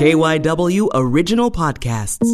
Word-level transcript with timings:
KYW 0.00 0.88
Original 0.94 1.50
Podcasts. 1.50 2.26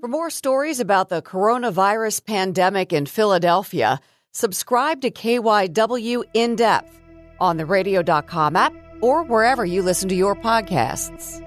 For 0.00 0.06
more 0.06 0.30
stories 0.30 0.78
about 0.78 1.08
the 1.08 1.20
coronavirus 1.20 2.24
pandemic 2.24 2.92
in 2.92 3.04
Philadelphia, 3.04 3.98
subscribe 4.30 5.00
to 5.00 5.10
KYW 5.10 6.22
In 6.34 6.54
Depth 6.54 7.00
on 7.40 7.56
the 7.56 7.66
radio.com 7.66 8.54
app 8.54 8.72
or 9.00 9.24
wherever 9.24 9.64
you 9.64 9.82
listen 9.82 10.08
to 10.10 10.14
your 10.14 10.36
podcasts. 10.36 11.44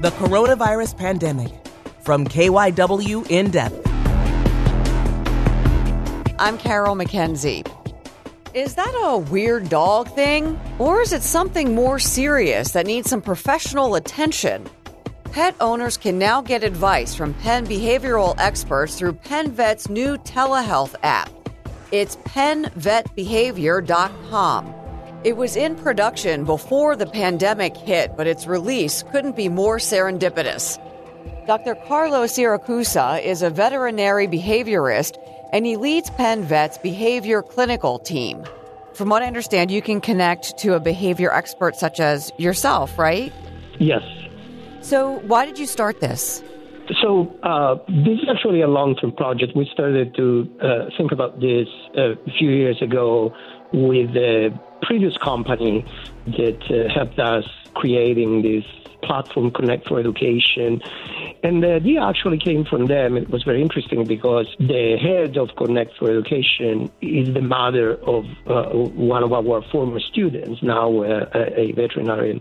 The 0.00 0.10
coronavirus 0.10 0.96
pandemic 0.96 1.50
from 2.04 2.28
KYW 2.28 3.28
In 3.28 3.50
Depth. 3.50 3.82
I'm 6.38 6.58
Carol 6.58 6.94
McKenzie. 6.94 7.83
Is 8.54 8.76
that 8.76 8.94
a 9.02 9.18
weird 9.18 9.68
dog 9.68 10.08
thing? 10.14 10.58
Or 10.78 11.00
is 11.00 11.12
it 11.12 11.24
something 11.24 11.74
more 11.74 11.98
serious 11.98 12.70
that 12.70 12.86
needs 12.86 13.10
some 13.10 13.20
professional 13.20 13.96
attention? 13.96 14.64
Pet 15.32 15.56
owners 15.60 15.96
can 15.96 16.20
now 16.20 16.40
get 16.40 16.62
advice 16.62 17.16
from 17.16 17.34
Penn 17.34 17.66
behavioral 17.66 18.36
experts 18.38 18.96
through 18.96 19.14
PennVet's 19.14 19.90
new 19.90 20.16
telehealth 20.18 20.94
app. 21.02 21.30
It's 21.90 22.14
pennvetbehavior.com. 22.18 24.74
It 25.24 25.36
was 25.36 25.56
in 25.56 25.74
production 25.74 26.44
before 26.44 26.94
the 26.94 27.06
pandemic 27.06 27.76
hit, 27.76 28.16
but 28.16 28.28
its 28.28 28.46
release 28.46 29.02
couldn't 29.10 29.34
be 29.34 29.48
more 29.48 29.78
serendipitous. 29.78 30.78
Dr. 31.46 31.74
Carlos 31.74 32.32
Siracusa 32.32 33.22
is 33.22 33.42
a 33.42 33.50
veterinary 33.50 34.26
behaviorist 34.26 35.18
and 35.52 35.66
he 35.66 35.76
leads 35.76 36.08
Penn 36.08 36.42
Vet's 36.42 36.78
behavior 36.78 37.42
clinical 37.42 37.98
team. 37.98 38.42
From 38.94 39.10
what 39.10 39.22
I 39.22 39.26
understand, 39.26 39.70
you 39.70 39.82
can 39.82 40.00
connect 40.00 40.56
to 40.58 40.72
a 40.74 40.80
behavior 40.80 41.30
expert 41.30 41.76
such 41.76 42.00
as 42.00 42.32
yourself, 42.38 42.98
right? 42.98 43.30
Yes. 43.78 44.02
So, 44.80 45.18
why 45.26 45.44
did 45.44 45.58
you 45.58 45.66
start 45.66 46.00
this? 46.00 46.42
So, 47.02 47.34
uh, 47.42 47.74
this 47.88 48.20
is 48.22 48.28
actually 48.34 48.62
a 48.62 48.68
long 48.68 48.96
term 48.96 49.12
project. 49.12 49.52
We 49.54 49.68
started 49.70 50.14
to 50.16 50.48
uh, 50.62 50.90
think 50.96 51.12
about 51.12 51.40
this 51.40 51.68
a 51.94 52.14
few 52.38 52.50
years 52.50 52.80
ago 52.80 53.34
with 53.72 54.14
the 54.14 54.58
previous 54.80 55.16
company 55.18 55.84
that 56.26 56.60
uh, 56.70 56.92
helped 56.94 57.18
us 57.18 57.44
creating 57.74 58.40
this 58.42 58.64
platform, 59.06 59.50
Connect 59.50 59.86
for 59.88 59.98
Education. 60.00 60.80
And 61.42 61.62
the 61.62 61.74
idea 61.74 62.02
actually 62.02 62.38
came 62.38 62.64
from 62.64 62.86
them. 62.86 63.16
It 63.16 63.30
was 63.30 63.42
very 63.42 63.62
interesting 63.62 64.04
because 64.06 64.46
the 64.58 64.96
head 65.00 65.36
of 65.36 65.50
Connect 65.56 65.96
for 65.98 66.10
Education 66.10 66.90
is 67.00 67.32
the 67.34 67.42
mother 67.42 67.96
of 67.96 68.24
uh, 68.46 68.70
one 68.70 69.22
of 69.22 69.32
our 69.32 69.62
former 69.70 70.00
students, 70.00 70.62
now 70.62 71.02
uh, 71.02 71.26
a 71.34 71.72
veterinarian. 71.72 72.40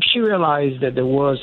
She 0.00 0.18
realized 0.18 0.82
that 0.82 0.94
there 0.94 1.06
was 1.06 1.38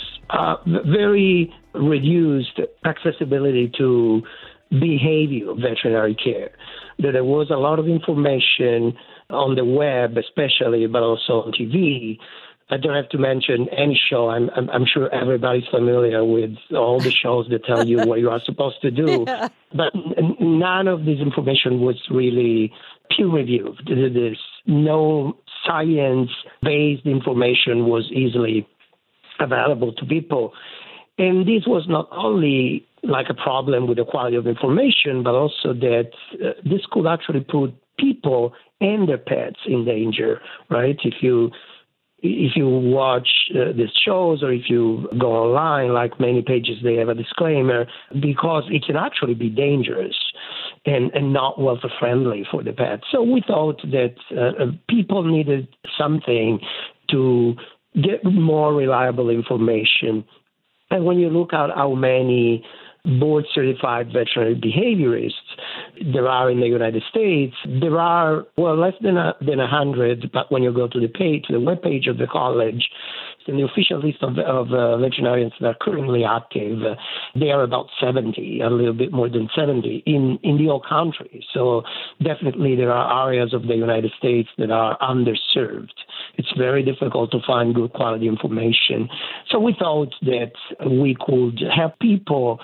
very 0.65 1.53
reduced 1.73 2.59
accessibility 2.85 3.71
to 3.77 4.23
behavior 4.69 5.53
veterinary 5.53 6.15
care, 6.15 6.51
that 6.99 7.11
there 7.11 7.23
was 7.23 7.49
a 7.49 7.55
lot 7.57 7.79
of 7.79 7.87
information 7.87 8.97
on 9.29 9.55
the 9.55 9.65
web, 9.65 10.17
especially, 10.17 10.87
but 10.87 11.01
also 11.01 11.43
on 11.43 11.51
TV, 11.51 12.17
I 12.71 12.77
don't 12.77 12.95
have 12.95 13.09
to 13.09 13.17
mention 13.17 13.67
any 13.69 13.99
show. 14.09 14.29
I'm, 14.29 14.49
I'm, 14.55 14.69
I'm 14.69 14.85
sure 14.85 15.13
everybody's 15.13 15.67
familiar 15.69 16.23
with 16.23 16.51
all 16.73 17.01
the 17.01 17.11
shows 17.11 17.47
that 17.49 17.65
tell 17.65 17.85
you 17.85 17.99
what 18.07 18.19
you 18.19 18.29
are 18.29 18.41
supposed 18.45 18.81
to 18.81 18.91
do. 18.91 19.25
Yeah. 19.31 19.49
But 19.73 19.93
n- 19.95 20.35
none 20.39 20.87
of 20.87 21.05
this 21.05 21.19
information 21.19 21.81
was 21.81 21.95
really 22.09 22.73
peer 23.09 23.27
reviewed. 23.27 23.79
There's 23.85 24.41
no 24.65 25.37
science 25.65 26.29
based 26.61 27.05
information 27.05 27.85
was 27.87 28.09
easily 28.11 28.67
available 29.39 29.93
to 29.93 30.05
people. 30.05 30.53
And 31.17 31.47
this 31.47 31.63
was 31.67 31.85
not 31.87 32.09
only 32.11 32.85
like 33.03 33.27
a 33.29 33.33
problem 33.33 33.87
with 33.87 33.97
the 33.97 34.05
quality 34.05 34.35
of 34.35 34.47
information, 34.47 35.23
but 35.23 35.35
also 35.35 35.73
that 35.73 36.11
uh, 36.33 36.49
this 36.63 36.81
could 36.91 37.07
actually 37.07 37.41
put 37.41 37.73
people 37.97 38.53
and 38.79 39.07
their 39.07 39.17
pets 39.17 39.59
in 39.67 39.85
danger, 39.85 40.41
right? 40.69 40.97
If 41.03 41.15
you 41.21 41.51
if 42.21 42.55
you 42.55 42.67
watch 42.67 43.27
uh, 43.55 43.71
these 43.75 43.89
shows 44.05 44.43
or 44.43 44.51
if 44.51 44.69
you 44.69 45.07
go 45.19 45.31
online, 45.31 45.93
like 45.93 46.19
many 46.19 46.41
pages, 46.41 46.77
they 46.83 46.95
have 46.95 47.09
a 47.09 47.15
disclaimer 47.15 47.87
because 48.19 48.63
it 48.69 48.83
can 48.85 48.95
actually 48.95 49.33
be 49.33 49.49
dangerous 49.49 50.15
and, 50.85 51.11
and 51.13 51.33
not 51.33 51.59
welfare 51.59 51.91
friendly 51.99 52.45
for 52.49 52.63
the 52.63 52.73
pet. 52.73 53.01
So 53.11 53.23
we 53.23 53.43
thought 53.45 53.81
that 53.83 54.15
uh, 54.31 54.63
uh, 54.63 54.71
people 54.89 55.23
needed 55.23 55.67
something 55.97 56.59
to 57.09 57.55
get 57.95 58.23
more 58.23 58.73
reliable 58.73 59.29
information. 59.29 60.23
And 60.89 61.05
when 61.05 61.17
you 61.17 61.29
look 61.29 61.53
at 61.53 61.69
how 61.75 61.93
many 61.93 62.63
board 63.19 63.45
certified 63.53 64.07
veterinary 64.07 64.55
behaviorists 64.55 65.33
there 66.13 66.27
are 66.27 66.49
in 66.49 66.59
the 66.59 66.67
United 66.67 67.03
States. 67.09 67.55
There 67.65 67.99
are, 67.99 68.43
well, 68.57 68.77
less 68.77 68.93
than 69.01 69.17
a, 69.17 69.35
than 69.41 69.59
hundred, 69.59 70.31
but 70.31 70.51
when 70.51 70.63
you 70.63 70.73
go 70.73 70.87
to 70.87 70.99
the 70.99 71.07
page, 71.07 71.45
the 71.49 71.59
web 71.59 71.81
page 71.81 72.07
of 72.07 72.17
the 72.17 72.27
college, 72.27 72.89
in 73.47 73.57
the 73.57 73.63
official 73.63 73.99
list 73.99 74.21
of, 74.21 74.37
of 74.37 74.71
uh, 74.71 74.97
veterinarians 74.97 75.53
that 75.59 75.67
are 75.67 75.77
currently 75.81 76.23
active, 76.23 76.81
uh, 76.83 76.95
they 77.35 77.49
are 77.49 77.63
about 77.63 77.87
70, 77.99 78.61
a 78.61 78.69
little 78.69 78.93
bit 78.93 79.11
more 79.11 79.29
than 79.29 79.49
70 79.55 80.03
in, 80.05 80.37
in 80.43 80.57
the 80.57 80.65
whole 80.65 80.83
country. 80.87 81.45
So 81.53 81.83
definitely 82.23 82.75
there 82.75 82.91
are 82.91 83.27
areas 83.27 83.53
of 83.53 83.63
the 83.63 83.75
United 83.75 84.11
States 84.17 84.49
that 84.57 84.71
are 84.71 84.97
underserved. 84.99 85.89
It's 86.35 86.51
very 86.57 86.83
difficult 86.83 87.31
to 87.31 87.39
find 87.45 87.73
good 87.73 87.93
quality 87.93 88.27
information. 88.27 89.09
So 89.49 89.59
we 89.59 89.75
thought 89.77 90.13
that 90.21 90.53
we 90.85 91.15
could 91.19 91.59
help 91.75 91.99
people 91.99 92.59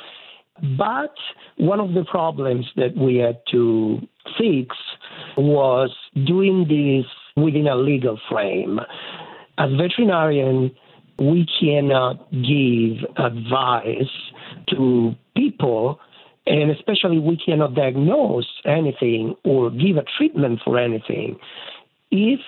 but 0.78 1.14
one 1.58 1.80
of 1.80 1.94
the 1.94 2.04
problems 2.06 2.66
that 2.76 2.96
we 2.96 3.18
had 3.18 3.40
to 3.52 4.00
fix 4.38 4.76
was 5.38 5.96
doing 6.26 6.66
this 6.68 7.06
within 7.42 7.68
a 7.68 7.76
legal 7.76 8.20
frame. 8.30 8.80
As 9.58 9.70
veterinarian, 9.72 10.72
we 11.20 11.48
cannot 11.60 12.32
give 12.32 13.04
advice 13.18 14.12
to 14.70 15.16
people, 15.36 16.00
and 16.46 16.72
especially 16.72 17.20
we 17.20 17.38
cannot 17.38 17.76
diagnose 17.76 18.48
anything 18.66 19.36
or 19.44 19.70
give 19.70 19.98
a 19.98 20.04
treatment 20.18 20.60
for 20.64 20.78
anything 20.78 21.38
if 22.12 22.40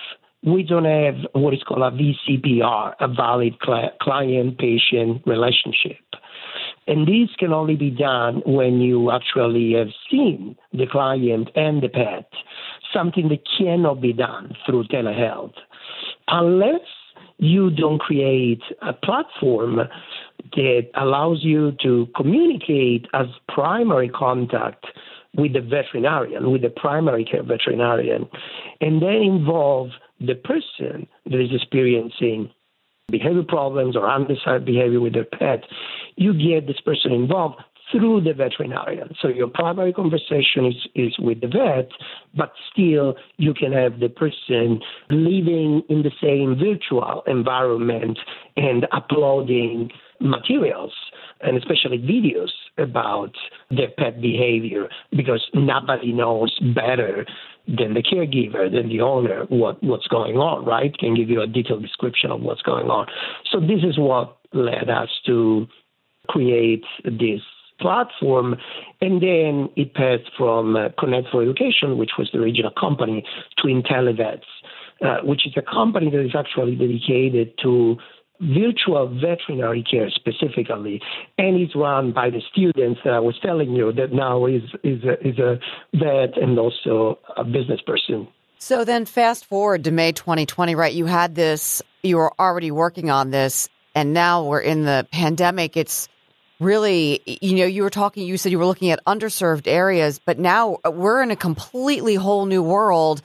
we 0.42 0.62
don't 0.62 0.84
have 0.84 1.16
what 1.32 1.52
is 1.52 1.62
called 1.62 1.82
a 1.82 1.96
VCPR, 1.96 2.94
a 2.98 3.08
valid 3.08 3.58
client 3.60 4.58
patient 4.58 5.22
relationship. 5.26 5.98
And 6.90 7.06
this 7.06 7.28
can 7.38 7.52
only 7.52 7.76
be 7.76 7.90
done 7.90 8.42
when 8.44 8.80
you 8.80 9.12
actually 9.12 9.74
have 9.74 9.90
seen 10.10 10.56
the 10.72 10.88
client 10.90 11.48
and 11.54 11.80
the 11.80 11.88
pet, 11.88 12.28
something 12.92 13.28
that 13.28 13.42
cannot 13.56 14.00
be 14.00 14.12
done 14.12 14.56
through 14.66 14.88
telehealth. 14.88 15.54
Unless 16.26 16.88
you 17.38 17.70
don't 17.70 18.00
create 18.00 18.62
a 18.82 18.92
platform 18.92 19.76
that 20.56 20.90
allows 20.96 21.44
you 21.44 21.76
to 21.80 22.08
communicate 22.16 23.06
as 23.14 23.26
primary 23.46 24.08
contact 24.08 24.84
with 25.36 25.52
the 25.52 25.60
veterinarian, 25.60 26.50
with 26.50 26.62
the 26.62 26.70
primary 26.70 27.24
care 27.24 27.44
veterinarian, 27.44 28.28
and 28.80 29.00
then 29.00 29.22
involve 29.22 29.90
the 30.18 30.34
person 30.34 31.06
that 31.26 31.40
is 31.40 31.50
experiencing 31.54 32.50
behavior 33.10 33.44
problems 33.46 33.96
or 33.96 34.08
undesired 34.08 34.64
behavior 34.64 35.00
with 35.00 35.14
their 35.14 35.24
pet, 35.24 35.64
you 36.16 36.32
get 36.32 36.66
this 36.66 36.80
person 36.80 37.12
involved 37.12 37.56
through 37.90 38.20
the 38.20 38.32
veterinarian. 38.32 39.14
So 39.20 39.28
your 39.28 39.48
primary 39.48 39.92
conversation 39.92 40.66
is, 40.66 40.74
is 40.94 41.18
with 41.18 41.40
the 41.40 41.48
vet, 41.48 41.90
but 42.36 42.52
still 42.72 43.14
you 43.36 43.54
can 43.54 43.72
have 43.72 44.00
the 44.00 44.08
person 44.08 44.80
living 45.10 45.82
in 45.88 46.02
the 46.02 46.12
same 46.22 46.56
virtual 46.56 47.22
environment 47.26 48.18
and 48.56 48.86
uploading 48.92 49.90
materials 50.20 50.92
and 51.40 51.56
especially 51.56 51.98
videos 51.98 52.50
about 52.78 53.34
their 53.70 53.90
pet 53.98 54.20
behavior 54.20 54.88
because 55.16 55.44
nobody 55.54 56.12
knows 56.12 56.58
better 56.74 57.26
than 57.76 57.94
the 57.94 58.02
caregiver, 58.02 58.70
than 58.70 58.88
the 58.88 59.00
owner, 59.00 59.44
what, 59.48 59.82
what's 59.82 60.08
going 60.08 60.36
on, 60.36 60.64
right? 60.64 60.96
Can 60.98 61.14
give 61.14 61.30
you 61.30 61.40
a 61.40 61.46
detailed 61.46 61.82
description 61.82 62.30
of 62.30 62.40
what's 62.40 62.62
going 62.62 62.90
on. 62.90 63.06
So 63.50 63.60
this 63.60 63.82
is 63.84 63.98
what 63.98 64.38
led 64.52 64.90
us 64.90 65.08
to 65.26 65.66
create 66.28 66.84
this 67.04 67.40
platform. 67.80 68.56
And 69.00 69.22
then 69.22 69.70
it 69.76 69.94
passed 69.94 70.30
from 70.36 70.76
uh, 70.76 70.88
Connect 70.98 71.28
for 71.30 71.42
Education, 71.42 71.96
which 71.96 72.12
was 72.18 72.28
the 72.32 72.38
original 72.38 72.72
company, 72.78 73.24
to 73.58 73.68
IntelliVets, 73.68 74.42
uh, 75.02 75.18
which 75.22 75.46
is 75.46 75.52
a 75.56 75.62
company 75.62 76.10
that 76.10 76.24
is 76.24 76.34
actually 76.36 76.76
dedicated 76.76 77.52
to 77.62 77.96
virtual 78.40 79.08
veterinary 79.08 79.84
care 79.88 80.10
specifically, 80.10 81.00
and 81.38 81.60
it's 81.60 81.76
run 81.76 82.12
by 82.12 82.30
the 82.30 82.40
students 82.52 83.00
that 83.04 83.12
I 83.12 83.20
was 83.20 83.38
telling 83.42 83.72
you 83.72 83.92
that 83.92 84.12
now 84.12 84.46
is 84.46 84.62
is 84.82 85.02
a, 85.04 85.26
is 85.26 85.38
a 85.38 85.58
vet 85.94 86.36
and 86.36 86.58
also 86.58 87.18
a 87.36 87.44
business 87.44 87.80
person. 87.86 88.28
So 88.58 88.84
then, 88.84 89.06
fast 89.06 89.46
forward 89.46 89.84
to 89.84 89.90
May 89.90 90.12
2020, 90.12 90.74
right? 90.74 90.92
You 90.92 91.06
had 91.06 91.34
this, 91.34 91.82
you 92.02 92.18
were 92.18 92.32
already 92.38 92.70
working 92.70 93.10
on 93.10 93.30
this, 93.30 93.68
and 93.94 94.12
now 94.12 94.44
we're 94.44 94.60
in 94.60 94.84
the 94.84 95.06
pandemic. 95.10 95.76
It's 95.76 96.08
really, 96.60 97.22
you 97.24 97.56
know, 97.56 97.64
you 97.64 97.82
were 97.82 97.90
talking, 97.90 98.26
you 98.26 98.36
said 98.36 98.52
you 98.52 98.58
were 98.58 98.66
looking 98.66 98.90
at 98.90 99.02
underserved 99.06 99.66
areas, 99.66 100.20
but 100.22 100.38
now 100.38 100.78
we're 100.84 101.22
in 101.22 101.30
a 101.30 101.36
completely 101.36 102.16
whole 102.16 102.44
new 102.44 102.62
world 102.62 103.22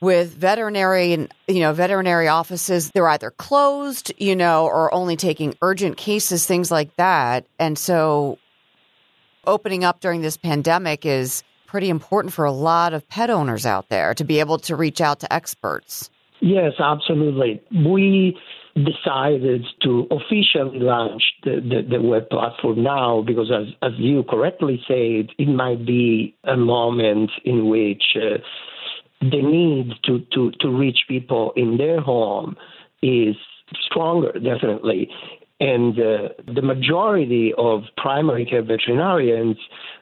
with 0.00 0.32
veterinary 0.34 1.12
and 1.12 1.32
you 1.46 1.60
know 1.60 1.72
veterinary 1.72 2.28
offices 2.28 2.90
they're 2.90 3.08
either 3.08 3.30
closed 3.32 4.12
you 4.18 4.36
know 4.36 4.66
or 4.66 4.92
only 4.94 5.16
taking 5.16 5.54
urgent 5.62 5.96
cases 5.96 6.46
things 6.46 6.70
like 6.70 6.94
that. 6.96 7.46
And 7.58 7.78
so 7.78 8.38
opening 9.46 9.84
up 9.84 10.00
during 10.00 10.20
this 10.20 10.36
pandemic 10.36 11.06
is 11.06 11.42
pretty 11.66 11.90
important 11.90 12.32
for 12.32 12.44
a 12.44 12.52
lot 12.52 12.94
of 12.94 13.06
pet 13.08 13.30
owners 13.30 13.66
out 13.66 13.88
there 13.88 14.14
to 14.14 14.24
be 14.24 14.40
able 14.40 14.58
to 14.58 14.76
reach 14.76 15.00
out 15.00 15.20
to 15.20 15.32
experts. 15.32 16.10
Yes 16.40 16.74
absolutely. 16.78 17.60
We 17.72 18.38
decided 18.84 19.66
to 19.82 20.06
officially 20.10 20.78
launch 20.80 21.22
the, 21.42 21.60
the, 21.60 21.96
the, 21.96 22.02
web 22.02 22.28
platform 22.30 22.82
now 22.82 23.22
because, 23.26 23.50
as, 23.50 23.74
as 23.82 23.92
you 23.98 24.22
correctly 24.22 24.80
said, 24.86 25.30
it 25.38 25.48
might 25.48 25.84
be 25.84 26.36
a 26.44 26.56
moment 26.56 27.30
in 27.44 27.68
which 27.68 28.02
uh, 28.16 28.38
the 29.20 29.42
need 29.42 29.92
to, 30.04 30.20
to, 30.32 30.52
to 30.60 30.68
reach 30.68 31.00
people 31.08 31.52
in 31.56 31.76
their 31.76 32.00
home 32.00 32.56
is 33.02 33.36
stronger, 33.80 34.32
definitely. 34.32 35.08
And 35.60 35.98
uh, 35.98 36.28
the 36.54 36.62
majority 36.62 37.52
of 37.58 37.82
primary 37.96 38.46
care 38.46 38.62
veterinarians, 38.62 39.56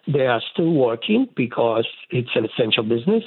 they 0.07 0.27
are 0.27 0.43
still 0.53 0.73
working 0.73 1.29
because 1.35 1.87
it's 2.11 2.29
an 2.35 2.45
essential 2.45 2.83
business. 2.83 3.25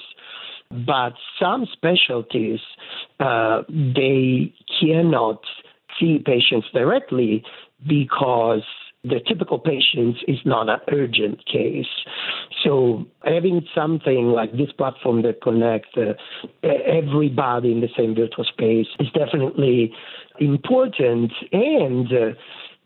But 0.69 1.13
some 1.39 1.65
specialties, 1.73 2.59
uh, 3.19 3.63
they 3.67 4.53
cannot 4.79 5.41
see 5.99 6.21
patients 6.23 6.67
directly 6.71 7.43
because 7.87 8.61
the 9.03 9.19
typical 9.27 9.59
patient 9.59 10.17
is 10.27 10.39
not 10.45 10.69
an 10.69 10.79
urgent 10.91 11.45
case. 11.45 11.87
So 12.63 13.05
having 13.23 13.65
something 13.73 14.27
like 14.27 14.51
this 14.51 14.71
platform 14.77 15.21
that 15.21 15.41
connects 15.41 15.89
uh, 15.95 16.13
everybody 16.63 17.71
in 17.71 17.79
the 17.79 17.87
same 17.97 18.13
virtual 18.13 18.43
space 18.43 18.87
is 18.99 19.07
definitely 19.13 19.93
important. 20.39 21.31
And 21.53 22.07
uh, 22.07 22.35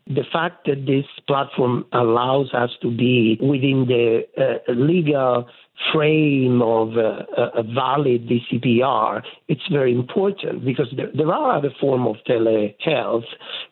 the 0.06 0.24
fact 0.32 0.66
that 0.66 0.86
this 0.86 1.06
platform 1.26 1.84
allows 1.92 2.52
us 2.54 2.70
to 2.82 2.94
be 2.94 3.38
within 3.40 3.86
the 3.88 4.22
uh, 4.38 4.72
legal 4.72 5.48
frame 5.92 6.62
of 6.62 6.96
uh, 6.96 7.24
a 7.54 7.62
valid 7.62 8.28
VCPR, 8.28 9.22
it's 9.48 9.66
very 9.70 9.92
important 9.92 10.64
because 10.64 10.86
there, 10.96 11.10
there 11.14 11.32
are 11.32 11.56
other 11.56 11.70
forms 11.80 12.16
of 12.16 12.16
telehealth 12.28 13.24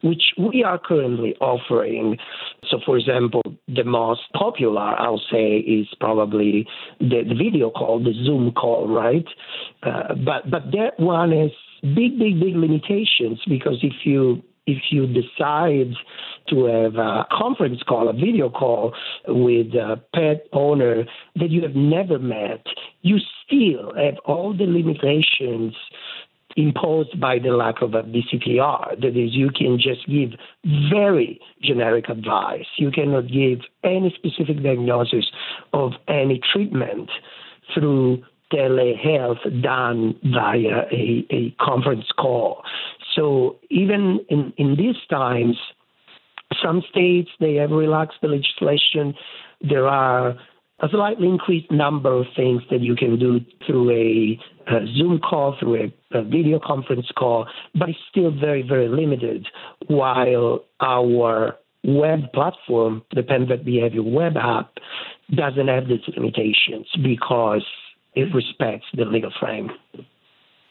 which 0.02 0.22
we 0.38 0.64
are 0.64 0.78
currently 0.78 1.34
offering. 1.40 2.18
So, 2.68 2.78
for 2.84 2.98
example, 2.98 3.42
the 3.68 3.84
most 3.84 4.22
popular, 4.34 4.80
I'll 4.80 5.22
say, 5.30 5.58
is 5.58 5.86
probably 6.00 6.66
the, 6.98 7.22
the 7.28 7.34
video 7.34 7.70
call, 7.70 8.02
the 8.02 8.14
Zoom 8.24 8.52
call, 8.52 8.88
right? 8.88 9.26
Uh, 9.82 10.14
but 10.14 10.50
but 10.50 10.70
that 10.72 10.98
one 10.98 11.32
has 11.32 11.50
big, 11.82 12.18
big, 12.18 12.40
big 12.40 12.56
limitations 12.56 13.40
because 13.46 13.78
if 13.82 13.94
you 14.04 14.42
if 14.66 14.78
you 14.90 15.06
decide 15.06 15.94
to 16.48 16.64
have 16.64 16.96
a 16.96 17.26
conference 17.30 17.82
call, 17.82 18.08
a 18.08 18.12
video 18.12 18.48
call 18.48 18.94
with 19.26 19.74
a 19.74 20.00
pet 20.14 20.46
owner 20.52 21.04
that 21.36 21.50
you 21.50 21.62
have 21.62 21.74
never 21.74 22.18
met, 22.18 22.64
you 23.02 23.18
still 23.44 23.92
have 23.96 24.18
all 24.24 24.56
the 24.56 24.64
limitations 24.64 25.74
imposed 26.56 27.18
by 27.18 27.38
the 27.38 27.50
lack 27.50 27.80
of 27.82 27.94
a 27.94 28.02
VCPR. 28.02 29.00
That 29.00 29.16
is, 29.16 29.34
you 29.34 29.50
can 29.50 29.78
just 29.78 30.06
give 30.06 30.38
very 30.90 31.40
generic 31.62 32.08
advice. 32.08 32.66
You 32.76 32.90
cannot 32.90 33.28
give 33.28 33.60
any 33.82 34.14
specific 34.16 34.62
diagnosis 34.62 35.26
of 35.72 35.92
any 36.08 36.40
treatment 36.52 37.10
through 37.74 38.22
telehealth 38.52 39.62
done 39.62 40.14
via 40.24 40.86
a, 40.92 41.26
a 41.30 41.50
conference 41.58 42.04
call. 42.18 42.62
So 43.14 43.58
even 43.70 44.20
in, 44.28 44.52
in 44.56 44.76
these 44.76 44.96
times, 45.10 45.56
some 46.62 46.82
states 46.90 47.30
they 47.40 47.54
have 47.54 47.70
relaxed 47.70 48.18
the 48.22 48.28
legislation. 48.28 49.14
There 49.60 49.86
are 49.86 50.36
a 50.80 50.88
slightly 50.90 51.28
increased 51.28 51.70
number 51.70 52.12
of 52.12 52.26
things 52.34 52.62
that 52.70 52.80
you 52.80 52.96
can 52.96 53.18
do 53.18 53.40
through 53.66 53.90
a, 53.90 54.38
a 54.72 54.86
Zoom 54.96 55.20
call, 55.20 55.56
through 55.58 55.76
a, 55.76 56.18
a, 56.18 56.22
video 56.24 56.58
conference 56.58 57.06
call, 57.16 57.46
but 57.74 57.88
it's 57.88 57.98
still 58.10 58.32
very, 58.32 58.62
very 58.62 58.88
limited. 58.88 59.46
While 59.86 60.64
our 60.80 61.56
web 61.84 62.32
platform, 62.34 63.02
the 63.14 63.22
PennVet 63.22 63.64
Behavior 63.64 64.02
web 64.02 64.36
app, 64.36 64.72
doesn't 65.34 65.68
have 65.68 65.86
these 65.86 66.00
limitations 66.16 66.86
because 67.02 67.64
it 68.14 68.34
respects 68.34 68.86
the 68.94 69.04
legal 69.04 69.32
frame. 69.38 69.70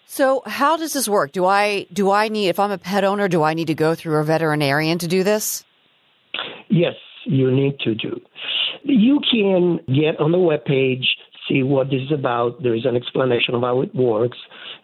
So, 0.06 0.44
how 0.46 0.78
does 0.78 0.94
this 0.94 1.08
work? 1.08 1.32
Do 1.32 1.46
I 1.46 1.88
do 1.94 2.12
I 2.12 2.28
need 2.28 2.50
if 2.50 2.60
I'm 2.60 2.72
a 2.72 2.78
pet 2.78 3.04
owner, 3.04 3.28
do 3.28 3.44
I 3.44 3.54
need 3.54 3.68
to 3.68 3.76
go 3.76 3.96
through 3.96 4.18
a 4.18 4.24
veterinarian 4.24 4.98
to 5.00 5.08
do 5.08 5.24
this? 5.24 5.64
Yes, 6.70 6.96
you 7.26 7.52
need 7.52 7.80
to 7.82 7.96
do. 7.96 8.20
You 8.84 9.20
can 9.30 9.80
get 9.88 10.20
on 10.20 10.32
the 10.32 10.40
web 10.40 10.66
page, 10.66 11.16
see 11.48 11.64
what 11.64 11.90
this 11.90 12.02
is 12.02 12.12
about. 12.12 12.64
There 12.64 12.76
is 12.76 12.86
an 12.86 12.96
explanation 12.96 13.56
of 13.56 13.62
how 13.62 13.82
it 13.82 13.94
works. 13.94 14.38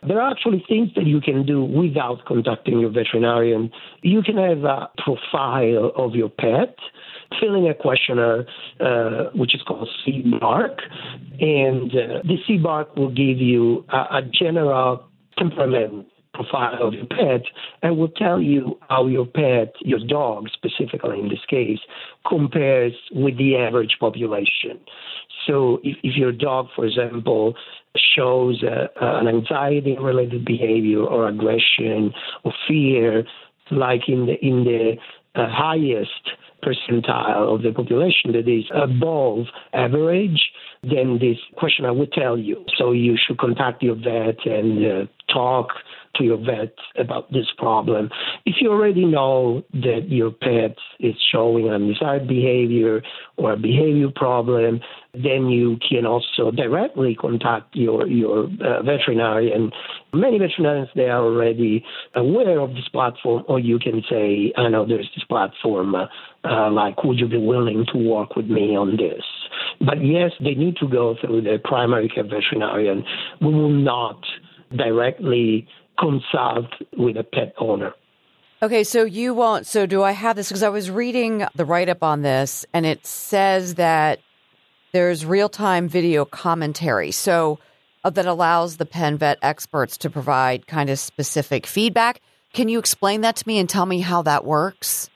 There 0.07 0.21
are 0.21 0.31
actually 0.31 0.63
things 0.67 0.89
that 0.95 1.05
you 1.05 1.19
can 1.21 1.45
do 1.45 1.63
without 1.63 2.25
contacting 2.25 2.79
your 2.79 2.91
veterinarian. 2.91 3.71
You 4.01 4.21
can 4.21 4.37
have 4.37 4.63
a 4.63 4.89
profile 5.03 5.91
of 5.95 6.13
your 6.13 6.29
pet 6.29 6.75
filling 7.39 7.67
a 7.67 7.73
questionnaire, 7.73 8.45
uh, 8.79 9.25
which 9.35 9.53
is 9.55 9.61
called 9.67 9.89
C-BARQ, 10.05 10.79
and 11.39 11.91
uh, 11.91 12.21
the 12.23 12.37
C-BARQ 12.45 12.97
will 12.97 13.09
give 13.09 13.39
you 13.39 13.85
a, 13.89 14.17
a 14.17 14.21
general 14.21 15.03
temperament 15.37 16.07
profile 16.33 16.87
of 16.87 16.93
your 16.93 17.05
pet 17.05 17.41
and 17.81 17.97
will 17.97 18.09
tell 18.09 18.39
you 18.39 18.77
how 18.89 19.07
your 19.07 19.25
pet, 19.25 19.73
your 19.81 19.99
dog 19.99 20.47
specifically 20.53 21.19
in 21.19 21.29
this 21.29 21.43
case, 21.49 21.79
compares 22.27 22.93
with 23.11 23.37
the 23.37 23.57
average 23.57 23.97
population. 23.99 24.79
So 25.45 25.79
if, 25.83 25.97
if 26.03 26.15
your 26.15 26.31
dog, 26.31 26.67
for 26.75 26.85
example, 26.85 27.55
shows 28.15 28.63
uh, 28.63 28.87
an 29.01 29.27
anxiety 29.27 29.97
related 29.99 30.45
behavior 30.45 31.03
or 31.03 31.27
aggression 31.27 32.13
or 32.43 32.53
fear, 32.67 33.23
like 33.71 34.07
in 34.07 34.27
the 34.27 34.35
in 34.45 34.63
the 34.63 34.95
uh, 35.35 35.47
highest 35.49 36.31
percentile 36.63 37.53
of 37.53 37.61
the 37.61 37.71
population 37.71 38.31
that 38.33 38.47
is 38.47 38.65
above 38.73 39.45
average, 39.73 40.51
then 40.83 41.19
this 41.19 41.37
questionnaire 41.55 41.93
would 41.93 42.11
tell 42.11 42.37
you. 42.37 42.65
So 42.77 42.91
you 42.91 43.17
should 43.17 43.37
contact 43.37 43.83
your 43.83 43.95
vet 43.95 44.45
and 44.45 44.85
uh, 44.85 45.05
talk 45.31 45.69
to 46.15 46.23
your 46.23 46.37
vet 46.37 46.73
about 46.97 47.31
this 47.31 47.47
problem. 47.57 48.09
If 48.45 48.55
you 48.61 48.71
already 48.71 49.05
know 49.05 49.63
that 49.73 50.05
your 50.07 50.31
pet 50.31 50.75
is 50.99 51.15
showing 51.31 51.69
an 51.69 51.87
desired 51.87 52.27
behavior 52.27 53.01
or 53.37 53.53
a 53.53 53.57
behavior 53.57 54.09
problem, 54.15 54.79
then 55.13 55.47
you 55.49 55.77
can 55.87 56.05
also 56.05 56.51
directly 56.51 57.15
contact 57.15 57.75
your 57.75 58.07
your 58.07 58.45
uh, 58.45 58.83
veterinarian. 58.83 59.71
Many 60.13 60.37
veterinarians 60.37 60.89
they 60.95 61.09
are 61.09 61.23
already 61.23 61.83
aware 62.15 62.59
of 62.59 62.71
this 62.71 62.87
platform, 62.91 63.43
or 63.47 63.59
you 63.59 63.79
can 63.79 64.03
say, 64.09 64.53
"I 64.57 64.69
know 64.69 64.85
there's 64.85 65.09
this 65.15 65.23
platform. 65.25 65.95
Uh, 65.95 66.07
uh, 66.43 66.71
like, 66.71 67.03
would 67.03 67.19
you 67.19 67.27
be 67.27 67.37
willing 67.37 67.85
to 67.93 67.97
work 67.97 68.35
with 68.35 68.47
me 68.47 68.75
on 68.75 68.97
this?" 68.97 69.23
But 69.79 70.03
yes, 70.03 70.31
they 70.39 70.55
need 70.55 70.77
to 70.77 70.87
go 70.87 71.15
through 71.19 71.41
the 71.41 71.59
primary 71.63 72.09
care 72.09 72.23
veterinarian. 72.23 73.03
We 73.41 73.53
will 73.53 73.69
not 73.69 74.23
directly 74.75 75.67
consult 75.99 76.67
with 76.97 77.17
a 77.17 77.23
pet 77.23 77.53
owner. 77.59 77.93
Okay, 78.61 78.83
so 78.83 79.03
you 79.03 79.33
won't. 79.33 79.67
So, 79.67 79.85
do 79.85 80.01
I 80.01 80.11
have 80.11 80.35
this? 80.35 80.47
Because 80.47 80.63
I 80.63 80.69
was 80.69 80.89
reading 80.89 81.45
the 81.55 81.65
write 81.65 81.89
up 81.89 82.01
on 82.01 82.23
this, 82.23 82.65
and 82.73 82.85
it 82.85 83.05
says 83.05 83.75
that 83.75 84.19
there's 84.93 85.25
real 85.25 85.49
time 85.49 85.87
video 85.87 86.25
commentary. 86.25 87.11
So, 87.11 87.59
uh, 88.03 88.09
that 88.09 88.25
allows 88.25 88.77
the 88.77 88.85
Penn 88.85 89.17
Vet 89.17 89.37
experts 89.41 89.97
to 89.97 90.09
provide 90.09 90.65
kind 90.65 90.89
of 90.89 90.97
specific 90.97 91.67
feedback. 91.67 92.21
Can 92.53 92.69
you 92.69 92.79
explain 92.79 93.21
that 93.21 93.35
to 93.35 93.47
me 93.47 93.59
and 93.59 93.69
tell 93.69 93.85
me 93.85 93.99
how 93.99 94.23
that 94.23 94.45
works? 94.45 95.09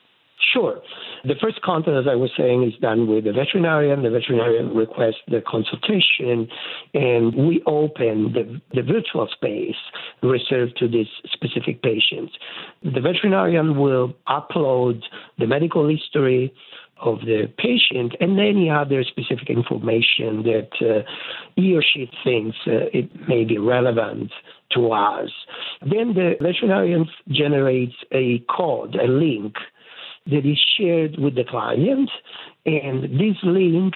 Sure. 0.52 0.80
The 1.24 1.34
first 1.40 1.60
contact, 1.62 1.96
as 1.96 2.06
I 2.10 2.16
was 2.16 2.30
saying, 2.36 2.64
is 2.64 2.78
done 2.80 3.06
with 3.06 3.24
the 3.24 3.32
veterinarian. 3.32 4.02
The 4.02 4.10
veterinarian 4.10 4.74
requests 4.74 5.22
the 5.28 5.40
consultation, 5.40 6.48
and 6.94 7.34
we 7.34 7.62
open 7.66 8.32
the, 8.32 8.60
the 8.74 8.82
virtual 8.82 9.28
space 9.32 9.76
reserved 10.22 10.76
to 10.78 10.88
these 10.88 11.06
specific 11.32 11.82
patients. 11.82 12.32
The 12.82 13.00
veterinarian 13.00 13.78
will 13.78 14.14
upload 14.28 15.02
the 15.38 15.46
medical 15.46 15.88
history 15.88 16.52
of 17.00 17.20
the 17.20 17.52
patient 17.58 18.14
and 18.20 18.38
any 18.38 18.70
other 18.70 19.04
specific 19.04 19.50
information 19.50 20.44
that 20.44 20.70
uh, 20.80 21.02
he 21.56 21.76
or 21.76 21.82
she 21.82 22.10
thinks 22.24 22.56
uh, 22.66 22.86
it 22.92 23.10
may 23.28 23.44
be 23.44 23.58
relevant 23.58 24.30
to 24.72 24.92
us. 24.92 25.30
Then 25.80 26.14
the 26.14 26.34
veterinarian 26.40 27.08
generates 27.28 27.94
a 28.12 28.44
code, 28.48 28.94
a 28.94 29.06
link 29.06 29.54
that 30.26 30.46
is 30.46 30.58
shared 30.78 31.18
with 31.18 31.34
the 31.34 31.44
client, 31.44 32.10
and 32.66 33.04
this 33.04 33.36
link 33.42 33.94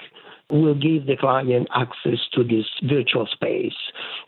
will 0.49 0.75
give 0.75 1.05
the 1.05 1.17
client 1.17 1.67
access 1.75 2.19
to 2.33 2.43
this 2.43 2.65
virtual 2.83 3.27
space. 3.27 3.75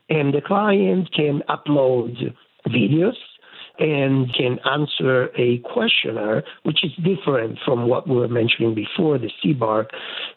And 0.09 0.33
the 0.33 0.41
client 0.41 1.09
can 1.13 1.43
upload 1.49 2.35
videos 2.67 3.13
and 3.79 4.33
can 4.33 4.59
answer 4.69 5.29
a 5.37 5.59
questionnaire, 5.59 6.43
which 6.63 6.83
is 6.83 6.91
different 7.03 7.57
from 7.65 7.87
what 7.87 8.07
we 8.07 8.15
were 8.15 8.27
mentioning 8.27 8.75
before, 8.75 9.17
the 9.17 9.31
C-BARQ. 9.41 9.87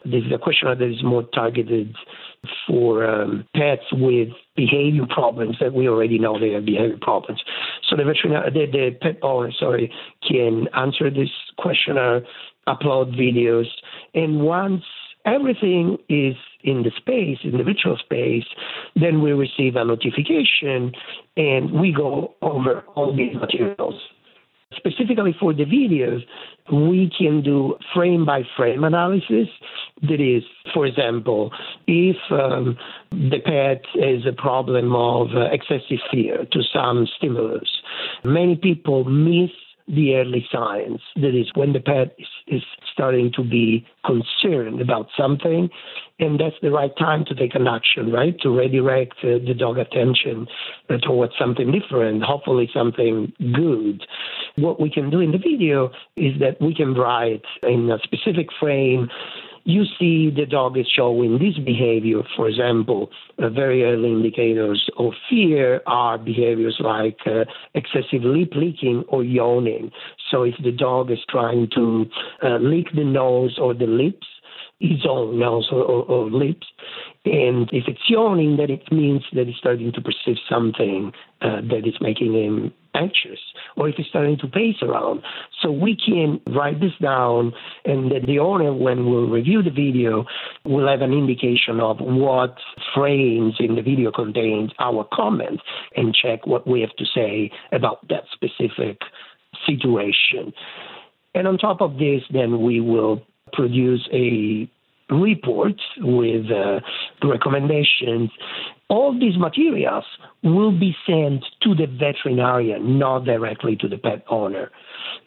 This 0.05 0.23
is 0.25 0.31
a 0.33 0.37
questionnaire 0.37 0.75
that 0.75 0.89
is 0.89 1.03
more 1.03 1.23
targeted 1.23 1.95
for 2.67 3.05
um, 3.05 3.45
pets 3.55 3.83
with 3.91 4.29
behavior 4.55 5.05
problems 5.09 5.57
that 5.59 5.73
we 5.73 5.87
already 5.87 6.19
know 6.19 6.39
they 6.39 6.51
have 6.51 6.65
behavior 6.65 6.97
problems. 7.01 7.41
So 7.89 7.95
the 7.95 8.03
veterinary, 8.03 8.49
the, 8.51 8.71
the 8.71 8.97
pet 9.01 9.17
owner, 9.21 9.51
sorry, 9.57 9.91
can 10.27 10.67
answer 10.75 11.09
this 11.09 11.29
questionnaire, 11.57 12.21
upload 12.67 13.15
videos, 13.19 13.67
and 14.13 14.41
once 14.41 14.83
everything 15.25 15.97
is 16.09 16.35
in 16.63 16.83
the 16.83 16.91
space, 16.97 17.39
in 17.43 17.57
the 17.57 17.63
virtual 17.63 17.97
space, 17.97 18.45
then 18.95 19.21
we 19.21 19.31
receive 19.31 19.75
a 19.75 19.83
notification 19.83 20.93
and 21.35 21.71
we 21.71 21.91
go 21.91 22.33
over 22.41 22.81
all 22.95 23.15
these 23.15 23.35
materials. 23.35 23.99
Specifically 24.75 25.35
for 25.39 25.53
the 25.53 25.65
videos, 25.65 26.21
we 26.71 27.11
can 27.15 27.41
do 27.43 27.77
frame 27.93 28.25
by 28.25 28.43
frame 28.57 28.83
analysis. 28.83 29.47
That 30.01 30.19
is, 30.19 30.43
for 30.73 30.85
example, 30.85 31.51
if 31.85 32.17
um, 32.31 32.77
the 33.11 33.39
pet 33.39 33.83
has 34.01 34.25
a 34.25 34.33
problem 34.33 34.95
of 34.95 35.27
uh, 35.35 35.41
excessive 35.51 35.99
fear 36.11 36.45
to 36.51 36.63
some 36.73 37.07
stimulus, 37.17 37.69
many 38.23 38.55
people 38.55 39.03
miss 39.03 39.51
the 39.87 40.15
early 40.15 40.45
signs. 40.51 41.01
That 41.15 41.35
is, 41.35 41.51
when 41.55 41.73
the 41.73 41.79
pet 41.79 42.15
is, 42.17 42.27
is, 42.47 42.63
starting 42.93 43.31
to 43.35 43.43
be 43.43 43.87
concerned 44.05 44.79
about 44.79 45.07
something, 45.17 45.67
and 46.19 46.39
that's 46.39 46.55
the 46.61 46.69
right 46.69 46.95
time 46.97 47.25
to 47.25 47.33
take 47.33 47.55
an 47.55 47.67
action, 47.67 48.11
right? 48.11 48.39
To 48.41 48.49
redirect 48.55 49.15
uh, 49.23 49.39
the 49.45 49.55
dog 49.57 49.79
attention 49.79 50.47
uh, 50.89 50.97
towards 50.97 51.33
something 51.39 51.71
different, 51.71 52.21
hopefully 52.21 52.69
something 52.71 53.33
good. 53.39 54.05
What 54.57 54.79
we 54.79 54.91
can 54.91 55.09
do 55.09 55.21
in 55.21 55.31
the 55.31 55.39
video 55.39 55.89
is 56.15 56.39
that 56.39 56.61
we 56.61 56.75
can 56.75 56.93
write 56.93 57.41
in 57.63 57.89
a 57.89 57.97
specific 58.03 58.49
frame 58.59 59.09
you 59.65 59.85
see 59.97 60.29
the 60.29 60.45
dog 60.45 60.77
is 60.77 60.87
showing 60.93 61.39
this 61.39 61.57
behavior, 61.63 62.21
for 62.35 62.49
example, 62.49 63.09
uh, 63.37 63.49
very 63.49 63.83
early 63.83 64.11
indicators 64.11 64.89
of 64.97 65.13
fear 65.29 65.81
are 65.87 66.17
behaviors 66.17 66.77
like 66.79 67.17
uh, 67.25 67.45
excessive 67.73 68.23
lip 68.23 68.51
licking 68.55 69.03
or 69.07 69.23
yawning. 69.23 69.91
So 70.29 70.43
if 70.43 70.55
the 70.63 70.71
dog 70.71 71.11
is 71.11 71.19
trying 71.29 71.69
to 71.75 72.05
uh, 72.43 72.57
lick 72.57 72.87
the 72.93 73.05
nose 73.05 73.57
or 73.61 73.73
the 73.73 73.85
lips, 73.85 74.27
his 74.83 75.05
own 75.09 75.39
nose 75.39 75.69
or, 75.71 75.81
or, 75.81 76.29
lips. 76.29 76.67
And 77.23 77.69
if 77.71 77.85
it's 77.87 78.01
yawning, 78.09 78.57
then 78.57 78.69
it 78.69 78.91
means 78.91 79.23
that 79.31 79.47
he's 79.47 79.55
starting 79.55 79.93
to 79.93 80.01
perceive 80.01 80.35
something 80.49 81.13
uh, 81.41 81.61
that 81.69 81.87
is 81.87 81.95
making 82.01 82.33
him 82.33 82.73
anxious, 82.93 83.39
or 83.77 83.87
if 83.87 83.95
he's 83.95 84.07
starting 84.07 84.37
to 84.39 84.47
pace 84.47 84.75
around. 84.81 85.23
So 85.61 85.71
we 85.71 85.95
can 85.95 86.41
write 86.53 86.81
this 86.81 86.91
down, 87.01 87.53
and 87.85 88.11
then 88.11 88.25
the 88.27 88.39
owner, 88.39 88.73
when 88.73 89.09
we 89.09 89.31
review 89.31 89.63
the 89.63 89.69
video, 89.69 90.25
will 90.65 90.87
have 90.87 91.01
an 91.01 91.13
indication 91.13 91.79
of 91.79 91.97
what 91.99 92.57
frames 92.93 93.55
in 93.59 93.75
the 93.75 93.81
video 93.81 94.11
contains 94.11 94.71
our 94.79 95.07
comment 95.13 95.61
and 95.95 96.13
check 96.13 96.45
what 96.45 96.67
we 96.67 96.81
have 96.81 96.95
to 96.97 97.05
say 97.15 97.49
about 97.71 98.05
that 98.09 98.25
specific 98.33 98.99
situation. 99.65 100.51
And 101.33 101.47
on 101.47 101.57
top 101.57 101.81
of 101.81 101.93
this, 101.97 102.21
then 102.31 102.61
we 102.61 102.81
will 102.81 103.23
produce 103.53 104.07
a 104.11 104.69
report 105.09 105.79
with 105.99 106.45
uh, 106.51 106.79
recommendations. 107.23 108.29
All 108.89 109.17
these 109.17 109.37
materials 109.37 110.05
will 110.43 110.71
be 110.71 110.95
sent 111.05 111.43
to 111.61 111.75
the 111.75 111.87
veterinarian, 111.87 112.99
not 112.99 113.25
directly 113.25 113.75
to 113.77 113.87
the 113.87 113.97
pet 113.97 114.23
owner. 114.29 114.71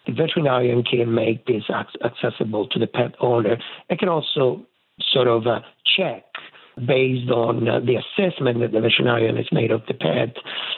The 0.07 0.13
veterinarian 0.13 0.83
can 0.83 1.13
make 1.13 1.47
this 1.47 1.65
accessible 2.05 2.69
to 2.69 2.79
the 2.79 2.87
pet 2.87 3.15
owner. 3.21 3.57
It 3.89 3.99
can 3.99 4.09
also 4.09 4.67
sort 5.13 5.29
of 5.29 5.47
uh, 5.47 5.61
check 5.97 6.25
based 6.79 7.31
on 7.31 7.67
uh, 7.69 7.81
the 7.81 7.97
assessment 7.97 8.61
that 8.61 8.73
the 8.73 8.81
veterinarian 8.81 9.37
has 9.37 9.47
made 9.51 9.71
of 9.71 9.81
the 9.89 9.95
pet. 9.95 10.37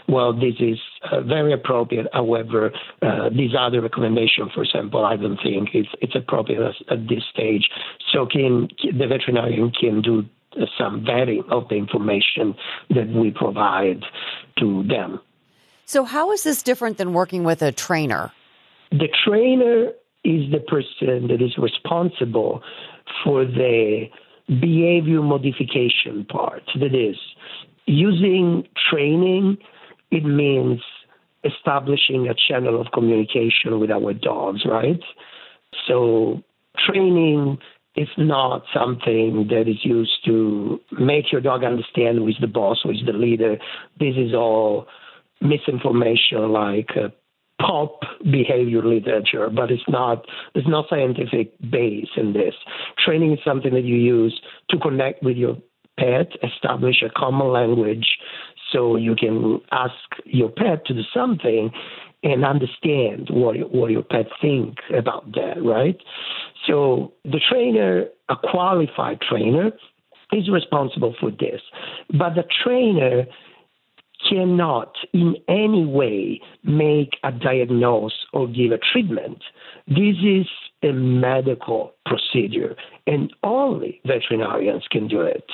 Well, 0.09 0.33
this 0.33 0.55
is 0.61 0.79
uh, 1.11 1.23
very 1.23 1.53
appropriate. 1.53 2.07
However, 2.13 2.71
uh, 3.03 3.31
these 3.31 3.51
other 3.59 3.81
recommendations, 3.81 4.53
for 4.55 4.63
example, 4.63 5.05
I 5.05 5.17
don't 5.17 5.39
think 5.43 5.71
it's, 5.75 5.89
it's 6.01 6.15
appropriate 6.15 6.75
at 6.89 7.09
this 7.09 7.25
stage. 7.33 7.69
So 8.13 8.27
can 8.27 8.69
the 8.83 9.07
veterinarian 9.07 9.73
can 9.73 10.01
do 10.01 10.25
some 10.79 11.05
vetting 11.05 11.49
of 11.51 11.69
the 11.69 11.77
information 11.77 12.55
that 12.91 13.09
we 13.09 13.31
provide 13.31 14.03
to 14.59 14.85
them. 14.85 15.21
So, 15.85 16.05
how 16.05 16.33
is 16.33 16.43
this 16.43 16.63
different 16.63 16.99
than 16.99 17.13
working 17.13 17.45
with 17.45 17.63
a 17.63 17.73
trainer? 17.73 18.33
The 18.91 19.09
trainer 19.25 19.93
is 20.25 20.51
the 20.51 20.61
person 20.61 21.29
that 21.29 21.41
is 21.41 21.57
responsible 21.59 22.63
for 23.25 23.45
the 23.45 24.07
behavior 24.49 25.23
modification 25.23 26.27
part. 26.29 26.63
That 26.81 26.95
is, 26.95 27.17
using 27.87 28.65
training, 28.91 29.59
it 30.11 30.25
means 30.25 30.81
establishing 31.45 32.29
a 32.29 32.35
channel 32.35 32.81
of 32.81 32.89
communication 32.93 33.79
with 33.79 33.91
our 33.91 34.13
dogs, 34.13 34.63
right? 34.65 35.01
So, 35.87 36.43
training 36.87 37.59
is 37.97 38.09
not 38.17 38.63
something 38.73 39.49
that 39.51 39.69
is 39.69 39.85
used 39.85 40.25
to 40.25 40.81
make 40.99 41.33
your 41.33 41.41
dog 41.41 41.65
understand 41.65 42.19
who 42.19 42.29
is 42.29 42.37
the 42.41 42.47
boss, 42.47 42.79
who 42.83 42.91
is 42.91 43.03
the 43.05 43.13
leader. 43.13 43.57
This 43.99 44.15
is 44.17 44.35
all 44.35 44.87
misinformation 45.41 46.53
like 46.53 46.91
uh, 46.97 47.09
pop 47.61 48.01
behavior 48.23 48.83
literature, 48.83 49.51
but 49.51 49.71
it's 49.71 49.89
not 49.89 50.27
there's 50.55 50.67
no 50.67 50.85
scientific 50.89 51.53
base 51.71 52.09
in 52.17 52.33
this. 52.33 52.55
Training 53.05 53.33
is 53.33 53.39
something 53.45 53.75
that 53.75 53.85
you 53.85 53.97
use 53.97 54.41
to 54.71 54.79
connect 54.79 55.23
with 55.23 55.37
your 55.37 55.57
pet, 55.99 56.29
establish 56.43 57.03
a 57.03 57.11
common 57.11 57.49
language 57.49 58.07
so 58.73 58.97
you 58.97 59.15
can 59.17 59.61
ask 59.73 59.95
your 60.25 60.51
pet 60.51 60.87
to 60.87 60.95
do 60.95 61.03
something 61.13 61.71
and 62.23 62.45
understand 62.45 63.29
what 63.31 63.57
what 63.73 63.91
your 63.91 64.03
pet 64.03 64.27
think 64.41 64.79
about 64.97 65.33
that, 65.33 65.63
right? 65.63 65.97
So 66.67 67.13
the 67.25 67.41
trainer, 67.51 68.07
a 68.29 68.37
qualified 68.37 69.21
trainer, 69.21 69.73
is 70.33 70.51
responsible 70.51 71.15
for 71.19 71.31
this, 71.31 71.61
but 72.11 72.35
the 72.35 72.45
trainer 72.65 73.25
cannot 74.29 74.95
in 75.13 75.37
any 75.49 75.85
way 75.85 76.41
make 76.65 77.19
a 77.23 77.33
diagnosis 77.33 78.19
or 78.33 78.49
give 78.49 78.73
a 78.73 78.79
treatment. 78.79 79.43
This 79.87 80.17
is 80.25 80.47
a 80.83 80.93
medical 80.93 81.93
procedure, 82.07 82.77
and 83.07 83.33
only 83.43 84.01
veterinarians 84.07 84.85
can 84.91 85.09
do 85.09 85.21
it. 85.21 85.45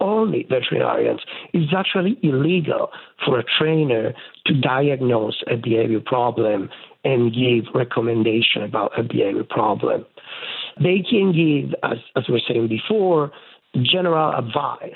Only 0.00 0.46
veterinarians. 0.48 1.20
It's 1.52 1.72
actually 1.76 2.18
illegal 2.22 2.90
for 3.24 3.38
a 3.38 3.44
trainer 3.58 4.12
to 4.46 4.60
diagnose 4.60 5.42
a 5.46 5.56
behavior 5.56 6.00
problem 6.00 6.68
and 7.04 7.32
give 7.32 7.72
recommendation 7.74 8.62
about 8.62 8.98
a 8.98 9.02
behavior 9.02 9.44
problem. 9.44 10.04
They 10.82 11.04
can 11.08 11.32
give, 11.32 11.74
as, 11.84 11.98
as 12.16 12.24
we 12.28 12.34
were 12.34 12.40
saying 12.46 12.68
before, 12.68 13.30
general 13.82 14.34
advice 14.36 14.94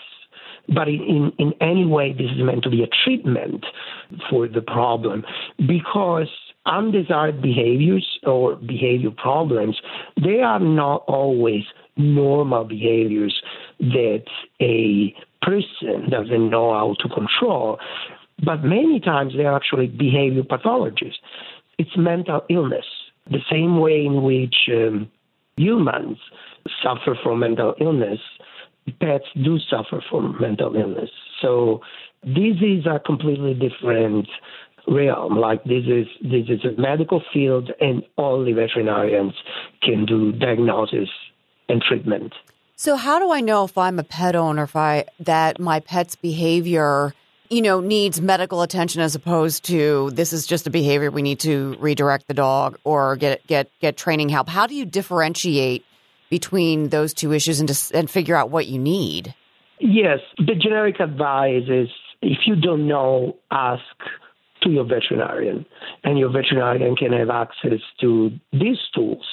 but 0.69 0.89
in, 0.89 1.33
in 1.39 1.53
any 1.61 1.87
way, 1.87 2.13
this 2.13 2.31
is 2.31 2.43
meant 2.43 2.63
to 2.65 2.71
be 2.71 2.83
a 2.83 2.89
treatment 3.05 3.65
for 4.31 4.47
the 4.49 4.61
problem. 4.61 5.25
Because 5.59 6.29
undesired 6.67 7.41
behaviors 7.41 8.19
or 8.25 8.57
behavior 8.57 9.11
problems, 9.11 9.81
they 10.23 10.41
are 10.41 10.61
not 10.61 11.05
always 11.09 11.65
normal 11.97 12.65
behaviors 12.65 13.43
that 13.81 14.25
a 14.61 15.15
person 15.43 16.11
doesn't 16.11 16.51
know 16.51 16.73
how 16.73 16.95
to 17.01 17.09
control, 17.09 17.79
but 18.45 18.63
many 18.63 19.01
times 19.01 19.33
they're 19.37 19.55
actually 19.55 19.87
behavior 19.87 20.43
pathologies. 20.43 21.15
It's 21.79 21.97
mental 21.97 22.45
illness, 22.51 22.85
the 23.31 23.41
same 23.51 23.81
way 23.81 24.05
in 24.05 24.23
which 24.23 24.69
um, 24.69 25.11
humans 25.57 26.19
suffer 26.83 27.19
from 27.23 27.41
mental 27.41 27.75
illness 27.81 28.21
pets 29.01 29.25
do 29.43 29.59
suffer 29.71 30.03
from 30.11 30.37
mental 30.41 30.75
illness. 30.75 31.11
So 31.41 31.81
this 32.23 32.57
is 32.61 32.87
a 32.87 32.99
completely 32.99 33.55
different 33.55 34.29
realm. 34.89 35.37
Like 35.37 35.63
this 35.65 35.85
is 35.87 36.07
this 36.23 36.49
is 36.49 36.65
a 36.65 36.81
medical 36.81 37.23
field, 37.33 37.71
and 37.81 38.03
only 38.17 38.53
veterinarians 38.53 39.35
can 39.83 40.05
do 40.07 40.33
diagnosis 40.33 41.09
and 41.69 41.83
treatment. 41.83 42.33
So, 42.77 42.97
how 42.97 43.19
do 43.19 43.33
I 43.33 43.41
know 43.41 43.65
if 43.65 43.77
I'm 43.77 43.99
a 43.99 44.05
pet 44.05 44.37
owner 44.37 44.65
if 44.65 44.77
I 44.77 45.05
that 45.21 45.59
my 45.59 45.81
pet's 45.81 46.17
behavior, 46.17 47.13
you 47.51 47.63
know, 47.63 47.81
needs 47.81 48.21
medical 48.21 48.63
attention 48.63 49.01
as 49.01 49.15
opposed 49.15 49.65
to 49.65 50.11
this 50.13 50.33
is 50.33 50.47
just 50.47 50.67
a 50.67 50.71
behavior 50.71 51.11
we 51.11 51.23
need 51.23 51.41
to 51.41 51.77
redirect 51.81 52.29
the 52.29 52.35
dog 52.35 52.79
or 52.85 53.17
get 53.17 53.47
get 53.47 53.71
get 53.81 53.97
training 53.97 54.29
help? 54.29 54.49
How 54.49 54.67
do 54.67 54.75
you 54.75 54.85
differentiate 54.85 55.85
between 56.31 56.89
those 56.89 57.15
two 57.15 57.33
issues 57.33 57.61
and 57.61 57.69
just, 57.69 57.93
and 57.93 58.11
figure 58.11 58.37
out 58.37 58.51
what 58.51 58.67
you 58.67 58.79
need? 58.79 59.35
Yes, 59.81 60.19
the 60.39 60.55
generic 60.55 61.01
advice 61.01 61.65
is 61.69 61.89
if 62.23 62.39
you 62.47 62.57
don't 62.57 62.87
know, 62.87 63.37
ask 63.51 63.83
to 64.63 64.71
your 64.71 64.85
veterinarian, 64.85 65.65
and 66.03 66.19
your 66.19 66.31
veterinarian 66.31 66.97
can 66.97 67.13
have 67.13 67.31
access 67.31 67.81
to 68.01 68.31
these 68.53 68.79
tools. 68.95 69.25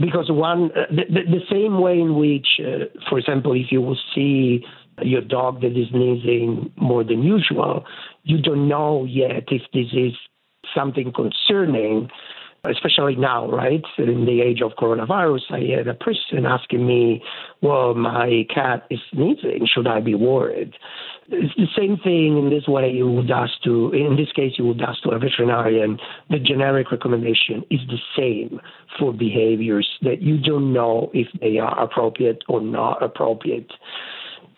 Because 0.00 0.30
one, 0.30 0.70
uh, 0.72 0.86
the, 0.90 1.22
the, 1.28 1.40
same 1.50 1.80
way 1.80 1.98
in 1.98 2.14
which, 2.14 2.46
uh, 2.60 2.84
for 3.10 3.18
example, 3.18 3.52
if 3.52 3.70
you 3.70 3.82
will 3.82 3.98
see 4.14 4.64
your 5.02 5.20
dog 5.20 5.60
that 5.60 5.76
is 5.76 5.88
sneezing 5.90 6.72
more 6.76 7.04
than 7.04 7.22
usual, 7.22 7.84
you 8.22 8.40
don't 8.40 8.68
know 8.68 9.04
yet 9.04 9.44
if 9.48 9.62
this 9.74 9.88
is 9.92 10.12
something 10.74 11.12
concerning 11.12 12.08
especially 12.64 13.16
now, 13.16 13.50
right? 13.50 13.82
In 13.98 14.24
the 14.24 14.40
age 14.40 14.60
of 14.62 14.72
coronavirus, 14.72 15.50
I 15.50 15.76
had 15.76 15.88
a 15.88 15.94
person 15.94 16.46
asking 16.46 16.86
me, 16.86 17.22
well, 17.60 17.94
my 17.94 18.46
cat 18.54 18.86
is 18.88 19.00
sneezing. 19.12 19.66
Should 19.66 19.88
I 19.88 20.00
be 20.00 20.14
worried? 20.14 20.74
It's 21.28 21.54
the 21.56 21.66
same 21.76 21.96
thing 21.96 22.38
in 22.38 22.50
this 22.50 22.68
way 22.68 22.90
you 22.90 23.10
would 23.10 23.30
ask 23.30 23.52
to, 23.64 23.90
in 23.92 24.16
this 24.16 24.30
case, 24.32 24.52
you 24.58 24.66
would 24.66 24.80
ask 24.80 25.02
to 25.02 25.10
a 25.10 25.18
veterinarian. 25.18 25.98
The 26.30 26.38
generic 26.38 26.92
recommendation 26.92 27.64
is 27.70 27.80
the 27.88 27.98
same 28.16 28.60
for 28.98 29.12
behaviors 29.12 29.88
that 30.02 30.22
you 30.22 30.38
don't 30.38 30.72
know 30.72 31.10
if 31.12 31.26
they 31.40 31.58
are 31.58 31.82
appropriate 31.82 32.44
or 32.48 32.60
not 32.60 33.02
appropriate. 33.02 33.72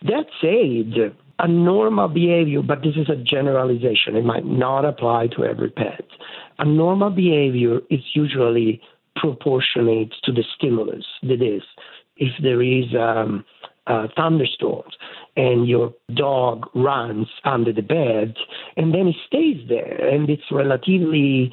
That 0.02 0.26
said, 0.42 1.16
a 1.38 1.48
normal 1.48 2.08
behavior, 2.08 2.62
but 2.62 2.82
this 2.82 2.96
is 2.96 3.08
a 3.08 3.16
generalization. 3.16 4.16
It 4.16 4.24
might 4.24 4.46
not 4.46 4.84
apply 4.84 5.28
to 5.36 5.44
every 5.44 5.70
pet. 5.70 6.06
A 6.58 6.64
normal 6.64 7.10
behavior 7.10 7.80
is 7.90 8.00
usually 8.14 8.80
proportionate 9.16 10.12
to 10.24 10.32
the 10.32 10.44
stimulus 10.56 11.04
that 11.22 11.42
is. 11.42 11.62
If 12.16 12.32
there 12.42 12.62
is 12.62 12.84
um, 12.94 13.44
uh, 13.86 14.06
thunderstorms 14.16 14.94
and 15.36 15.68
your 15.68 15.92
dog 16.14 16.66
runs 16.74 17.26
under 17.44 17.72
the 17.72 17.82
bed 17.82 18.36
and 18.76 18.94
then 18.94 19.08
it 19.08 19.16
stays 19.26 19.68
there 19.68 20.08
and 20.08 20.30
it's 20.30 20.50
relatively 20.50 21.52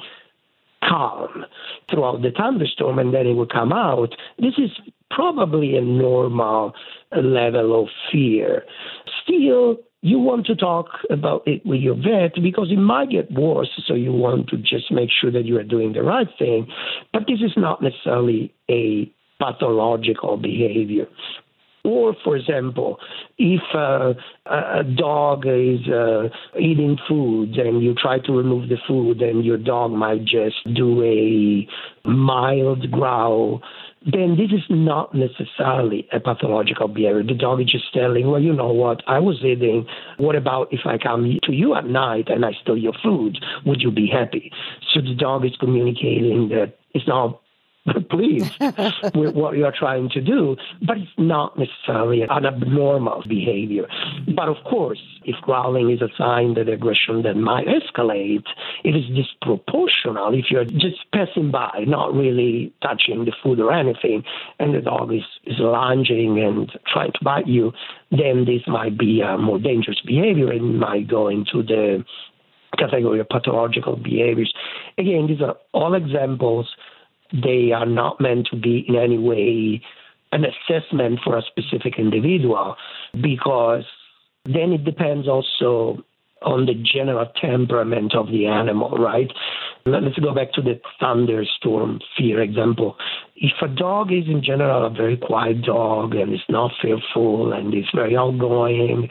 calm 0.88 1.44
throughout 1.90 2.22
the 2.22 2.30
thunderstorm 2.30 2.98
and 2.98 3.12
then 3.12 3.26
it 3.26 3.34
will 3.34 3.46
come 3.46 3.72
out, 3.72 4.14
this 4.38 4.54
is 4.58 4.70
probably 5.14 5.76
a 5.76 5.80
normal 5.80 6.72
level 7.12 7.82
of 7.82 7.88
fear. 8.10 8.64
Still, 9.22 9.78
you 10.02 10.18
want 10.18 10.46
to 10.46 10.56
talk 10.56 10.86
about 11.10 11.42
it 11.46 11.64
with 11.64 11.80
your 11.80 11.94
vet 11.94 12.34
because 12.42 12.68
it 12.70 12.78
might 12.78 13.10
get 13.10 13.30
worse. 13.30 13.70
So 13.86 13.94
you 13.94 14.12
want 14.12 14.48
to 14.48 14.56
just 14.56 14.90
make 14.90 15.10
sure 15.10 15.30
that 15.30 15.44
you 15.44 15.58
are 15.58 15.64
doing 15.64 15.92
the 15.92 16.02
right 16.02 16.26
thing. 16.38 16.66
But 17.12 17.22
this 17.28 17.40
is 17.40 17.52
not 17.56 17.82
necessarily 17.82 18.52
a 18.68 19.12
pathological 19.38 20.36
behavior. 20.36 21.06
Or, 21.84 22.14
for 22.22 22.36
example, 22.36 22.98
if 23.38 23.60
uh, 23.74 24.14
a 24.46 24.84
dog 24.84 25.44
is 25.46 25.80
uh, 25.88 26.28
eating 26.56 26.96
food 27.08 27.56
and 27.56 27.82
you 27.82 27.94
try 27.94 28.20
to 28.20 28.32
remove 28.32 28.68
the 28.68 28.76
food 28.86 29.20
and 29.20 29.44
your 29.44 29.58
dog 29.58 29.90
might 29.90 30.24
just 30.24 30.56
do 30.74 31.02
a 31.02 31.68
mild 32.08 32.88
growl, 32.92 33.62
then 34.04 34.36
this 34.36 34.50
is 34.50 34.64
not 34.68 35.14
necessarily 35.14 36.08
a 36.12 36.20
pathological 36.20 36.88
behavior. 36.88 37.22
The 37.22 37.34
dog 37.34 37.60
is 37.60 37.70
just 37.70 37.92
telling, 37.92 38.28
well, 38.28 38.40
you 38.40 38.52
know 38.52 38.72
what, 38.72 39.02
I 39.06 39.18
was 39.20 39.42
eating. 39.44 39.86
What 40.18 40.36
about 40.36 40.68
if 40.72 40.80
I 40.84 40.98
come 40.98 41.38
to 41.42 41.52
you 41.52 41.74
at 41.74 41.86
night 41.86 42.28
and 42.28 42.44
I 42.44 42.52
steal 42.62 42.76
your 42.76 42.94
food? 43.02 43.38
Would 43.64 43.80
you 43.80 43.90
be 43.90 44.08
happy? 44.08 44.50
So 44.92 45.00
the 45.00 45.14
dog 45.14 45.44
is 45.44 45.52
communicating 45.58 46.48
that 46.48 46.74
it's 46.94 47.06
not 47.06 47.40
pleased 48.10 48.52
with 49.14 49.34
what 49.34 49.56
you're 49.56 49.72
trying 49.76 50.08
to 50.10 50.20
do, 50.20 50.56
but 50.86 50.98
it's 50.98 51.10
not 51.18 51.58
necessarily 51.58 52.22
an 52.22 52.46
abnormal 52.46 53.24
behavior. 53.28 53.86
But 54.36 54.48
of 54.48 54.56
course, 54.64 55.02
if 55.24 55.34
growling 55.42 55.90
is 55.90 56.00
a 56.00 56.08
sign 56.16 56.54
that 56.54 56.68
aggression 56.68 57.22
that 57.22 57.34
might 57.34 57.66
escalate, 57.66 58.44
it 58.84 58.94
is 58.94 59.04
disproportional 59.10 60.38
if 60.38 60.46
you're 60.50 60.64
just 60.64 61.10
passing 61.12 61.50
by, 61.50 61.84
not 61.86 62.14
really 62.14 62.72
touching 62.82 63.24
the 63.24 63.32
food 63.42 63.58
or 63.58 63.72
anything, 63.72 64.22
and 64.60 64.74
the 64.74 64.80
dog 64.80 65.12
is, 65.12 65.24
is 65.44 65.58
lunging 65.58 66.38
and 66.38 66.70
trying 66.86 67.12
to 67.12 67.24
bite 67.24 67.48
you, 67.48 67.72
then 68.12 68.44
this 68.44 68.62
might 68.68 68.96
be 68.96 69.22
a 69.22 69.36
more 69.36 69.58
dangerous 69.58 70.00
behavior 70.06 70.52
and 70.52 70.78
might 70.78 71.08
go 71.08 71.28
into 71.28 71.62
the 71.62 72.04
category 72.78 73.20
of 73.20 73.28
pathological 73.28 73.96
behaviors. 73.96 74.52
Again, 74.98 75.26
these 75.26 75.42
are 75.42 75.56
all 75.72 75.94
examples 75.94 76.68
they 77.32 77.72
are 77.72 77.86
not 77.86 78.20
meant 78.20 78.48
to 78.50 78.56
be 78.56 78.84
in 78.88 78.96
any 78.96 79.18
way 79.18 79.82
an 80.32 80.44
assessment 80.44 81.20
for 81.22 81.36
a 81.36 81.42
specific 81.42 81.98
individual 81.98 82.76
because 83.20 83.84
then 84.44 84.72
it 84.72 84.84
depends 84.84 85.28
also 85.28 86.02
on 86.44 86.66
the 86.66 86.74
general 86.74 87.26
temperament 87.40 88.14
of 88.14 88.28
the 88.28 88.46
animal, 88.46 88.90
right? 88.90 89.30
Let's 89.84 90.18
go 90.18 90.32
back 90.32 90.52
to 90.52 90.62
the 90.62 90.80
thunderstorm 91.00 92.00
fear 92.16 92.40
example. 92.40 92.96
If 93.34 93.52
a 93.60 93.66
dog 93.66 94.12
is 94.12 94.24
in 94.28 94.42
general 94.44 94.86
a 94.86 94.90
very 94.90 95.16
quiet 95.16 95.62
dog 95.62 96.14
and 96.14 96.32
is 96.32 96.46
not 96.48 96.70
fearful 96.80 97.52
and 97.52 97.74
is 97.74 97.90
very 97.92 98.16
outgoing, 98.16 99.08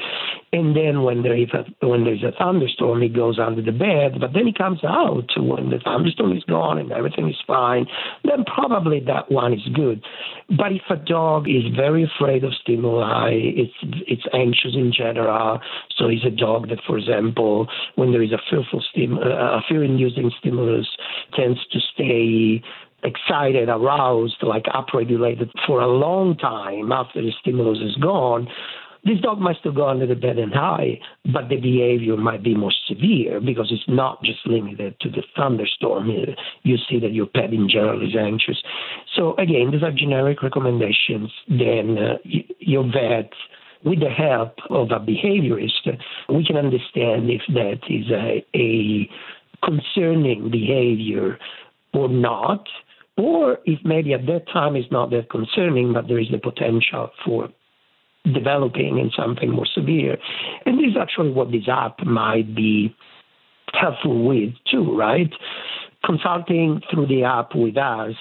and 0.53 0.75
then 0.75 1.03
when 1.03 1.23
there 1.23 1.35
is 1.35 1.49
a 1.53 1.65
when 1.85 2.05
there's 2.05 2.23
a 2.23 2.31
thunderstorm, 2.37 3.01
he 3.01 3.09
goes 3.09 3.39
under 3.39 3.61
the 3.61 3.71
bed, 3.71 4.19
but 4.21 4.31
then 4.33 4.47
he 4.47 4.53
comes 4.53 4.79
out 4.85 5.27
when 5.37 5.69
the 5.69 5.79
thunderstorm 5.83 6.35
is 6.37 6.43
gone 6.45 6.77
and 6.77 6.91
everything 6.93 7.27
is 7.27 7.35
fine, 7.45 7.85
then 8.23 8.45
probably 8.45 9.01
that 9.01 9.29
one 9.29 9.53
is 9.53 9.67
good. 9.73 10.03
But 10.49 10.71
if 10.71 10.83
a 10.89 10.97
dog 10.97 11.49
is 11.49 11.63
very 11.75 12.03
afraid 12.03 12.43
of 12.43 12.53
stimuli, 12.53 13.31
it's 13.33 13.73
it's 14.07 14.25
anxious 14.33 14.75
in 14.75 14.93
general, 14.95 15.59
so 15.97 16.07
he's 16.07 16.25
a 16.25 16.31
dog 16.31 16.69
that, 16.69 16.79
for 16.87 16.97
example, 16.97 17.20
when 17.95 18.11
there 18.11 18.23
is 18.23 18.31
a 18.31 18.39
fearful 18.49 18.83
stim- 18.91 19.17
a 19.17 19.61
fear-inducing 19.67 20.31
stimulus, 20.39 20.87
tends 21.33 21.59
to 21.71 21.79
stay 21.93 22.61
excited, 23.03 23.69
aroused, 23.69 24.37
like 24.43 24.65
upregulated 24.65 25.49
for 25.65 25.81
a 25.81 25.87
long 25.87 26.37
time 26.37 26.91
after 26.91 27.21
the 27.21 27.31
stimulus 27.41 27.79
is 27.79 27.95
gone, 27.95 28.47
this 29.03 29.19
dog 29.19 29.39
might 29.39 29.57
still 29.59 29.71
go 29.71 29.87
under 29.87 30.05
the 30.05 30.15
bed 30.15 30.37
and 30.37 30.53
hide, 30.53 30.99
but 31.33 31.49
the 31.49 31.55
behavior 31.55 32.15
might 32.17 32.43
be 32.43 32.53
more 32.53 32.73
severe 32.87 33.41
because 33.41 33.71
it's 33.71 33.87
not 33.87 34.21
just 34.23 34.45
limited 34.45 34.95
to 35.01 35.09
the 35.09 35.23
thunderstorm. 35.35 36.09
You 36.61 36.77
see 36.87 36.99
that 36.99 37.11
your 37.11 37.25
pet 37.25 37.51
in 37.51 37.67
general 37.67 38.07
is 38.07 38.15
anxious. 38.15 38.61
So 39.15 39.35
again, 39.37 39.71
these 39.71 39.81
are 39.81 39.91
generic 39.91 40.43
recommendations. 40.43 41.31
Then 41.47 41.97
uh, 41.97 42.17
your 42.59 42.83
vet 42.83 43.31
with 43.83 43.99
the 43.99 44.09
help 44.09 44.55
of 44.69 44.91
a 44.91 44.99
behaviorist, 44.99 45.97
we 46.29 46.45
can 46.45 46.57
understand 46.57 47.29
if 47.29 47.41
that 47.49 47.79
is 47.89 48.09
a, 48.11 48.45
a 48.55 49.09
concerning 49.63 50.49
behavior 50.51 51.37
or 51.93 52.09
not 52.09 52.67
or 53.17 53.59
if 53.65 53.79
maybe 53.83 54.13
at 54.13 54.25
that 54.25 54.45
time 54.51 54.75
it's 54.75 54.91
not 54.91 55.11
that 55.11 55.29
concerning, 55.29 55.93
but 55.93 56.07
there 56.07 56.19
is 56.19 56.29
the 56.31 56.37
potential 56.37 57.09
for 57.25 57.49
developing 58.33 58.97
in 58.97 59.11
something 59.15 59.51
more 59.51 59.65
severe. 59.65 60.17
And 60.65 60.79
this 60.79 60.91
is 60.91 60.97
actually 60.99 61.31
what 61.31 61.51
this 61.51 61.67
app 61.67 62.03
might 62.05 62.55
be 62.55 62.95
helpful 63.73 64.27
with 64.27 64.53
too, 64.69 64.95
right? 64.97 65.31
Consulting 66.05 66.81
through 66.91 67.07
the 67.07 67.23
app 67.23 67.55
with 67.55 67.77
us 67.77 68.15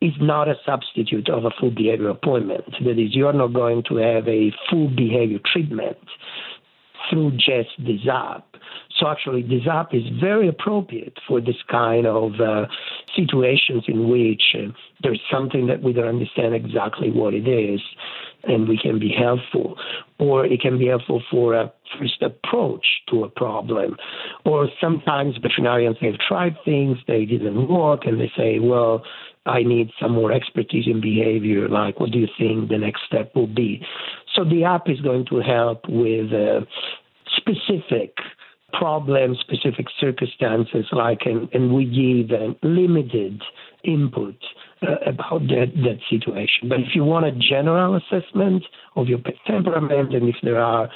is 0.00 0.12
not 0.20 0.48
a 0.48 0.54
substitute 0.64 1.28
of 1.28 1.44
a 1.44 1.50
full 1.58 1.70
behavior 1.70 2.08
appointment. 2.08 2.64
That 2.84 2.98
is, 2.98 3.14
you're 3.14 3.32
not 3.32 3.52
going 3.52 3.82
to 3.88 3.96
have 3.96 4.26
a 4.26 4.52
full 4.70 4.88
behavior 4.88 5.38
treatment 5.52 5.98
through 7.10 7.32
just 7.32 7.70
app. 8.10 8.46
So 8.98 9.08
actually, 9.08 9.42
app 9.70 9.94
is 9.94 10.02
very 10.20 10.48
appropriate 10.48 11.18
for 11.26 11.40
this 11.40 11.56
kind 11.70 12.06
of 12.06 12.32
uh, 12.40 12.66
situations 13.16 13.84
in 13.88 14.08
which 14.08 14.42
uh, 14.54 14.72
there's 15.02 15.20
something 15.30 15.66
that 15.66 15.82
we 15.82 15.92
don't 15.92 16.08
understand 16.08 16.54
exactly 16.54 17.10
what 17.10 17.32
it 17.32 17.48
is, 17.48 17.80
and 18.44 18.68
we 18.68 18.78
can 18.78 18.98
be 18.98 19.10
helpful. 19.10 19.76
Or 20.18 20.44
it 20.44 20.60
can 20.60 20.78
be 20.78 20.88
helpful 20.88 21.22
for 21.30 21.54
a 21.54 21.72
first 21.98 22.22
approach 22.22 22.86
to 23.10 23.24
a 23.24 23.28
problem. 23.28 23.96
Or 24.44 24.68
sometimes 24.80 25.36
veterinarians 25.40 25.96
have 26.00 26.18
tried 26.26 26.56
things, 26.64 26.98
they 27.06 27.24
didn't 27.24 27.68
work, 27.68 28.02
and 28.04 28.20
they 28.20 28.30
say, 28.36 28.58
well, 28.58 29.02
I 29.46 29.62
need 29.62 29.90
some 30.00 30.12
more 30.12 30.32
expertise 30.32 30.86
in 30.86 31.00
behavior. 31.00 31.68
Like, 31.68 31.98
what 31.98 32.10
do 32.10 32.18
you 32.18 32.28
think 32.38 32.68
the 32.68 32.78
next 32.78 33.02
step 33.06 33.34
will 33.34 33.46
be? 33.46 33.84
So 34.34 34.44
the 34.44 34.64
app 34.64 34.88
is 34.88 35.00
going 35.00 35.26
to 35.30 35.40
help 35.40 35.82
with 35.88 36.32
uh, 36.32 36.60
specific 37.36 38.14
problem 38.72 39.34
specific 39.40 39.86
circumstances 39.98 40.86
like 40.92 41.22
and, 41.24 41.48
and 41.52 41.74
we 41.74 41.84
give 41.84 42.30
a 42.30 42.54
limited 42.64 43.42
input 43.84 44.36
uh, 44.82 44.94
about 45.06 45.40
that, 45.48 45.72
that 45.76 45.98
situation. 46.08 46.68
But 46.68 46.80
if 46.80 46.94
you 46.94 47.04
want 47.04 47.26
a 47.26 47.32
general 47.32 47.96
assessment 47.96 48.64
of 48.96 49.08
your 49.08 49.18
temperament 49.46 50.14
and 50.14 50.28
if 50.28 50.36
there 50.42 50.60
are 50.60 50.88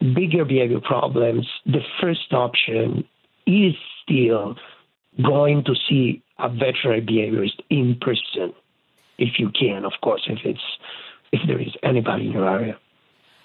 bigger 0.00 0.44
behavior 0.44 0.80
problems, 0.80 1.46
the 1.66 1.80
first 2.00 2.32
option 2.32 3.04
is 3.46 3.74
still 4.02 4.56
going 5.20 5.64
to 5.64 5.74
see 5.88 6.22
a 6.38 6.48
veterinary 6.48 7.02
behaviorist 7.02 7.60
in 7.70 7.96
person, 8.00 8.52
if 9.18 9.38
you 9.38 9.50
can, 9.50 9.84
of 9.84 9.92
course, 10.02 10.22
if 10.28 10.38
it's 10.44 10.60
if 11.32 11.40
there 11.46 11.60
is 11.60 11.74
anybody 11.82 12.26
in 12.26 12.32
your 12.32 12.48
area. 12.48 12.78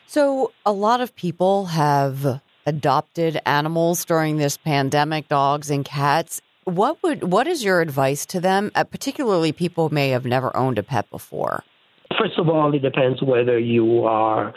So 0.08 0.52
a 0.66 0.72
lot 0.72 1.02
of 1.02 1.16
people 1.16 1.66
have 1.66 2.42
adopted 2.66 3.40
animals 3.46 4.06
during 4.06 4.38
this 4.38 4.58
pandemic, 4.58 5.28
dogs 5.30 5.70
and 5.70 5.86
cats. 5.86 6.42
What 6.66 7.02
would 7.02 7.24
what 7.24 7.48
is 7.48 7.64
your 7.64 7.82
advice 7.82 8.26
to 8.28 8.42
them, 8.42 8.72
uh, 8.76 8.84
particularly 8.84 9.52
people 9.52 9.90
who 9.90 9.96
may 9.96 10.10
have 10.10 10.26
never 10.26 10.56
owned 10.56 10.78
a 10.78 10.84
pet 10.84 11.10
before? 11.10 11.64
First 12.20 12.38
of 12.38 12.50
all, 12.50 12.74
it 12.74 12.82
depends 12.82 13.22
whether 13.22 13.58
you 13.58 14.04
are 14.04 14.54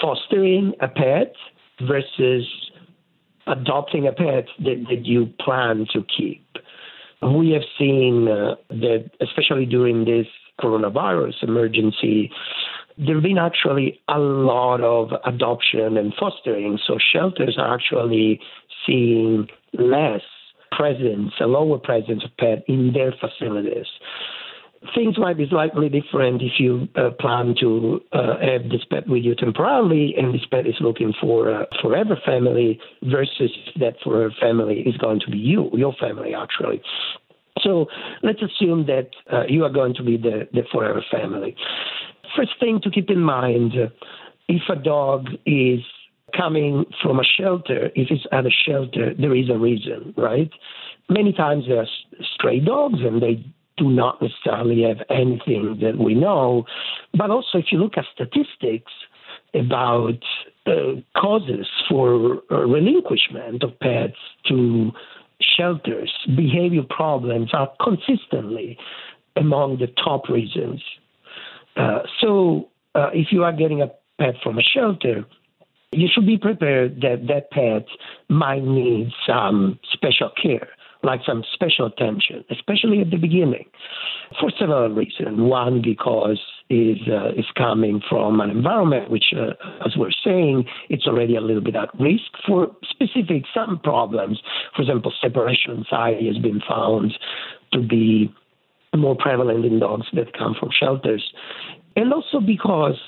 fostering 0.00 0.74
a 0.80 0.88
pet 0.88 1.34
versus 1.80 2.46
adopting 3.46 4.06
a 4.06 4.12
pet 4.12 4.46
that, 4.60 4.84
that 4.88 5.04
you 5.04 5.26
plan 5.40 5.86
to 5.92 6.04
keep. 6.16 6.41
We 7.22 7.50
have 7.50 7.62
seen 7.78 8.28
uh, 8.28 8.56
that, 8.70 9.10
especially 9.20 9.66
during 9.66 10.04
this 10.04 10.26
coronavirus 10.60 11.42
emergency, 11.42 12.30
there 12.98 13.14
have 13.14 13.22
been 13.22 13.38
actually 13.38 14.00
a 14.08 14.18
lot 14.18 14.80
of 14.80 15.12
adoption 15.24 15.96
and 15.96 16.12
fostering. 16.18 16.78
So 16.86 16.98
shelters 17.12 17.56
are 17.58 17.74
actually 17.74 18.40
seeing 18.86 19.48
less 19.72 20.22
presence, 20.70 21.32
a 21.40 21.46
lower 21.46 21.78
presence 21.78 22.24
of 22.24 22.36
pet 22.36 22.64
in 22.66 22.92
their 22.92 23.12
facilities. 23.12 23.86
Things 24.94 25.16
might 25.18 25.36
be 25.36 25.46
slightly 25.48 25.88
different 25.88 26.42
if 26.42 26.58
you 26.58 26.88
uh, 26.96 27.10
plan 27.18 27.54
to 27.60 28.00
uh, 28.12 28.38
have 28.40 28.68
this 28.70 28.84
pet 28.90 29.08
with 29.08 29.22
you 29.22 29.34
temporarily 29.34 30.14
and 30.18 30.34
this 30.34 30.44
pet 30.50 30.66
is 30.66 30.74
looking 30.80 31.14
for 31.20 31.48
a 31.50 31.66
forever 31.80 32.16
family 32.26 32.80
versus 33.02 33.50
that 33.78 33.94
forever 34.02 34.32
family 34.40 34.80
is 34.80 34.96
going 34.96 35.20
to 35.20 35.30
be 35.30 35.38
you, 35.38 35.70
your 35.74 35.94
family 36.00 36.34
actually. 36.34 36.82
So 37.60 37.86
let's 38.22 38.40
assume 38.42 38.86
that 38.86 39.10
uh, 39.32 39.44
you 39.48 39.64
are 39.64 39.70
going 39.70 39.94
to 39.94 40.02
be 40.02 40.16
the, 40.16 40.48
the 40.52 40.62
forever 40.72 41.02
family. 41.10 41.54
First 42.36 42.52
thing 42.58 42.80
to 42.82 42.90
keep 42.90 43.08
in 43.08 43.20
mind 43.20 43.74
if 44.48 44.62
a 44.68 44.76
dog 44.76 45.28
is 45.46 45.80
coming 46.36 46.84
from 47.02 47.20
a 47.20 47.24
shelter, 47.24 47.86
if 47.94 48.10
it's 48.10 48.26
at 48.32 48.46
a 48.46 48.50
shelter, 48.50 49.12
there 49.18 49.34
is 49.34 49.48
a 49.50 49.58
reason, 49.58 50.14
right? 50.16 50.50
Many 51.08 51.32
times 51.32 51.64
there 51.68 51.80
are 51.80 51.86
stray 52.34 52.60
dogs 52.60 53.00
and 53.00 53.22
they 53.22 53.44
do 53.76 53.90
not 53.90 54.20
necessarily 54.20 54.82
have 54.82 54.98
anything 55.10 55.78
that 55.82 55.98
we 55.98 56.14
know. 56.14 56.64
But 57.16 57.30
also, 57.30 57.58
if 57.58 57.66
you 57.70 57.78
look 57.78 57.94
at 57.96 58.04
statistics 58.14 58.92
about 59.54 60.22
uh, 60.66 61.00
causes 61.16 61.66
for 61.88 62.42
uh, 62.50 62.56
relinquishment 62.66 63.62
of 63.62 63.78
pets 63.80 64.16
to 64.48 64.92
shelters, 65.40 66.12
behavior 66.36 66.82
problems 66.88 67.50
are 67.52 67.70
consistently 67.82 68.78
among 69.36 69.78
the 69.78 69.88
top 70.02 70.28
reasons. 70.28 70.82
Uh, 71.76 72.00
so, 72.20 72.68
uh, 72.94 73.10
if 73.14 73.28
you 73.30 73.42
are 73.42 73.52
getting 73.52 73.80
a 73.80 73.90
pet 74.18 74.34
from 74.42 74.58
a 74.58 74.62
shelter, 74.62 75.24
you 75.92 76.08
should 76.12 76.26
be 76.26 76.38
prepared 76.38 77.00
that 77.02 77.26
that 77.28 77.50
pet 77.50 77.86
might 78.28 78.62
need 78.62 79.10
some 79.26 79.78
special 79.92 80.30
care, 80.42 80.68
like 81.02 81.20
some 81.26 81.42
special 81.52 81.86
attention, 81.86 82.44
especially 82.50 83.00
at 83.00 83.10
the 83.10 83.16
beginning, 83.16 83.66
for 84.40 84.50
several 84.58 84.88
reasons. 84.90 85.40
One, 85.40 85.82
because 85.82 86.40
is 86.70 86.98
uh, 87.08 87.30
is 87.36 87.46
coming 87.56 88.00
from 88.08 88.40
an 88.40 88.50
environment 88.50 89.10
which, 89.10 89.34
uh, 89.36 89.52
as 89.84 89.96
we're 89.96 90.10
saying, 90.24 90.64
it's 90.88 91.06
already 91.06 91.36
a 91.36 91.40
little 91.40 91.62
bit 91.62 91.76
at 91.76 91.88
risk 91.98 92.30
for 92.46 92.68
specific 92.88 93.44
some 93.52 93.78
problems. 93.82 94.40
For 94.74 94.82
example, 94.82 95.12
separation 95.20 95.78
anxiety 95.78 96.28
has 96.28 96.38
been 96.38 96.60
found 96.66 97.12
to 97.72 97.80
be 97.80 98.32
more 98.94 99.16
prevalent 99.16 99.64
in 99.64 99.80
dogs 99.80 100.06
that 100.12 100.36
come 100.36 100.54
from 100.58 100.70
shelters, 100.78 101.32
and 101.96 102.12
also 102.12 102.40
because 102.40 102.98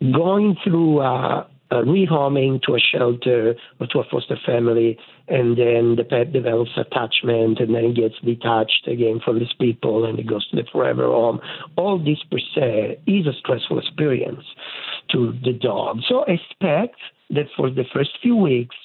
going 0.00 0.56
through 0.64 0.98
uh, 0.98 1.46
uh, 1.70 1.82
rehoming 1.82 2.62
to 2.62 2.74
a 2.74 2.78
shelter 2.78 3.54
or 3.80 3.86
to 3.88 3.98
a 4.00 4.04
foster 4.10 4.38
family, 4.44 4.98
and 5.28 5.56
then 5.56 5.96
the 5.96 6.04
pet 6.08 6.32
develops 6.32 6.70
attachment, 6.76 7.58
and 7.58 7.74
then 7.74 7.84
it 7.84 7.96
gets 7.96 8.14
detached 8.24 8.86
again 8.86 9.20
from 9.24 9.38
these 9.38 9.52
people, 9.58 10.04
and 10.04 10.18
it 10.18 10.26
goes 10.26 10.48
to 10.48 10.56
the 10.56 10.64
forever 10.70 11.04
home. 11.04 11.40
All 11.76 11.98
this 11.98 12.22
per 12.30 12.38
se 12.54 13.00
is 13.06 13.26
a 13.26 13.32
stressful 13.38 13.78
experience 13.78 14.44
to 15.12 15.34
the 15.44 15.52
dog. 15.52 16.00
So 16.08 16.24
expect 16.24 16.96
that 17.30 17.46
for 17.56 17.70
the 17.70 17.84
first 17.92 18.10
few 18.22 18.36
weeks, 18.36 18.76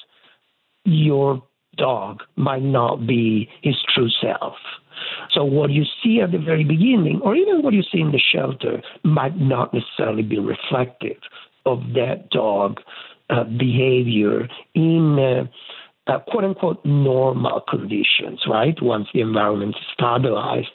your 0.84 1.44
dog 1.78 2.24
might 2.36 2.63
not 2.63 3.06
be 3.08 3.50
his 3.62 3.76
true 3.94 4.10
self. 4.22 4.56
So 5.34 5.44
what 5.44 5.72
you 5.72 5.84
see 6.04 6.20
at 6.22 6.32
the 6.32 6.38
very 6.38 6.63
beginning, 6.63 7.22
or 7.24 7.36
even 7.36 7.62
what 7.62 7.74
you 7.74 7.84
see 7.84 8.02
in 8.02 8.12
the 8.12 8.20
shelter, 8.20 8.82
might 9.04 9.39
not 9.39 9.74
necessarily 9.74 10.24
be 10.24 10.39
reflective 10.39 11.17
of 11.65 11.80
that 11.93 12.30
dog 12.32 12.80
uh, 13.30 13.43
behavior 13.43 14.47
in 14.76 15.17
uh, 15.19 16.12
uh, 16.12 16.19
quote 16.28 16.43
unquote 16.43 16.84
normal 16.86 17.62
conditions, 17.69 18.41
right? 18.50 18.76
Once 18.82 19.08
the 19.13 19.21
environment 19.21 19.76
is 19.80 19.86
stabilized. 19.93 20.69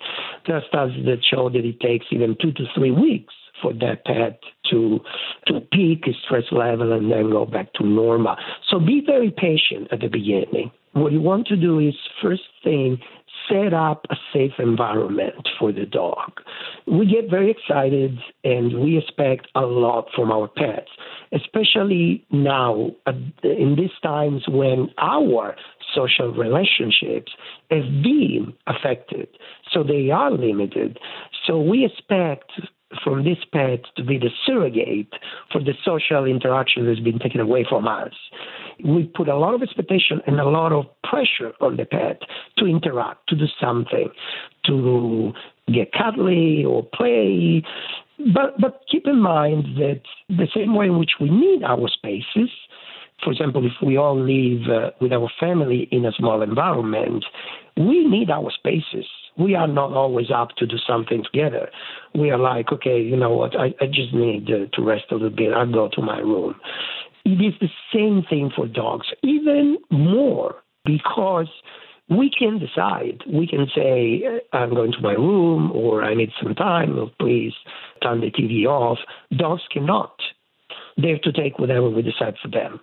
There 0.46 0.56
are 0.56 0.62
studies 0.68 1.04
that 1.04 1.24
show 1.28 1.50
that 1.50 1.64
it 1.64 1.80
takes 1.80 2.06
even 2.10 2.36
two 2.40 2.52
to 2.52 2.64
three 2.74 2.92
weeks 2.92 3.34
for 3.62 3.72
that 3.74 4.04
pet 4.04 4.40
to 4.70 5.00
to 5.46 5.60
peak 5.72 6.04
his 6.04 6.14
stress 6.24 6.44
level 6.52 6.92
and 6.92 7.10
then 7.10 7.30
go 7.30 7.44
back 7.44 7.72
to 7.74 7.86
normal. 7.86 8.36
So 8.70 8.78
be 8.78 9.02
very 9.04 9.30
patient 9.30 9.88
at 9.90 10.00
the 10.00 10.08
beginning. 10.08 10.70
What 10.92 11.12
you 11.12 11.20
want 11.20 11.46
to 11.48 11.56
do 11.56 11.78
is 11.78 11.94
first 12.22 12.42
thing 12.64 12.98
set 13.48 13.74
up 13.74 14.06
a 14.10 14.16
safe 14.32 14.52
environment 14.58 15.48
for 15.58 15.72
the 15.72 15.86
dog. 15.86 16.40
We 16.86 17.06
get 17.06 17.30
very 17.30 17.50
excited 17.50 18.18
and 18.44 18.80
we 18.80 18.98
expect 18.98 19.48
a 19.54 19.62
lot 19.62 20.08
from 20.14 20.30
our 20.30 20.48
pets, 20.48 20.90
especially 21.32 22.24
now 22.30 22.90
uh, 23.06 23.12
in 23.42 23.76
these 23.76 23.96
times 24.02 24.44
when 24.48 24.90
our 24.98 25.56
social 25.94 26.32
relationships 26.32 27.32
have 27.70 28.02
been 28.02 28.52
affected. 28.66 29.28
So 29.72 29.82
they 29.82 30.10
are 30.10 30.30
limited. 30.30 30.98
So 31.46 31.60
we 31.60 31.84
expect 31.84 32.52
from 33.02 33.24
this 33.24 33.38
pet 33.52 33.80
to 33.96 34.04
be 34.04 34.18
the 34.18 34.30
surrogate 34.46 35.12
for 35.50 35.60
the 35.60 35.74
social 35.84 36.24
interaction 36.24 36.86
that's 36.86 37.00
been 37.00 37.18
taken 37.18 37.40
away 37.40 37.66
from 37.68 37.88
us. 37.88 38.12
We 38.84 39.04
put 39.04 39.28
a 39.28 39.36
lot 39.36 39.54
of 39.54 39.62
expectation 39.62 40.20
and 40.26 40.38
a 40.38 40.48
lot 40.48 40.72
of 40.72 40.86
pressure 41.02 41.52
on 41.60 41.76
the 41.76 41.84
pet 41.84 42.20
to 42.58 42.66
interact, 42.66 43.28
to 43.28 43.36
do 43.36 43.46
something, 43.60 44.10
to 44.66 45.32
get 45.72 45.92
cuddly 45.92 46.64
or 46.64 46.84
play. 46.94 47.62
But 48.18 48.60
but 48.60 48.80
keep 48.90 49.06
in 49.06 49.20
mind 49.20 49.76
that 49.76 50.02
the 50.28 50.48
same 50.54 50.74
way 50.74 50.86
in 50.86 50.98
which 50.98 51.12
we 51.20 51.28
need 51.28 51.64
our 51.64 51.88
spaces, 51.88 52.50
for 53.22 53.32
example, 53.32 53.66
if 53.66 53.72
we 53.84 53.96
all 53.96 54.18
live 54.18 54.68
uh, 54.70 54.90
with 55.00 55.12
our 55.12 55.28
family 55.40 55.88
in 55.90 56.04
a 56.04 56.12
small 56.12 56.42
environment, 56.42 57.24
we 57.76 58.06
need 58.06 58.30
our 58.30 58.50
spaces 58.50 59.06
we 59.38 59.54
are 59.54 59.68
not 59.68 59.92
always 59.92 60.30
up 60.34 60.50
to 60.58 60.66
do 60.66 60.76
something 60.86 61.22
together. 61.24 61.68
We 62.14 62.30
are 62.30 62.38
like, 62.38 62.72
okay, 62.72 63.00
you 63.00 63.16
know 63.16 63.30
what, 63.30 63.58
I, 63.58 63.74
I 63.80 63.86
just 63.86 64.14
need 64.14 64.48
uh, 64.50 64.66
to 64.74 64.82
rest 64.82 65.04
a 65.10 65.14
little 65.14 65.30
bit. 65.30 65.52
I'll 65.52 65.70
go 65.70 65.88
to 65.92 66.02
my 66.02 66.18
room. 66.18 66.54
It 67.24 67.40
is 67.42 67.54
the 67.60 67.68
same 67.92 68.22
thing 68.28 68.50
for 68.54 68.66
dogs, 68.66 69.08
even 69.22 69.78
more 69.90 70.56
because 70.84 71.48
we 72.08 72.30
can 72.30 72.58
decide. 72.58 73.22
We 73.28 73.46
can 73.46 73.66
say, 73.74 74.22
I'm 74.52 74.70
going 74.70 74.92
to 74.92 75.00
my 75.00 75.14
room 75.14 75.72
or 75.72 76.04
I 76.04 76.14
need 76.14 76.30
some 76.40 76.54
time, 76.54 76.98
or 76.98 77.10
please 77.18 77.52
turn 78.02 78.20
the 78.20 78.30
TV 78.30 78.64
off. 78.64 78.98
Dogs 79.36 79.62
cannot. 79.72 80.14
They 80.96 81.10
have 81.10 81.22
to 81.22 81.32
take 81.32 81.58
whatever 81.58 81.90
we 81.90 82.02
decide 82.02 82.36
for 82.40 82.48
them. 82.48 82.80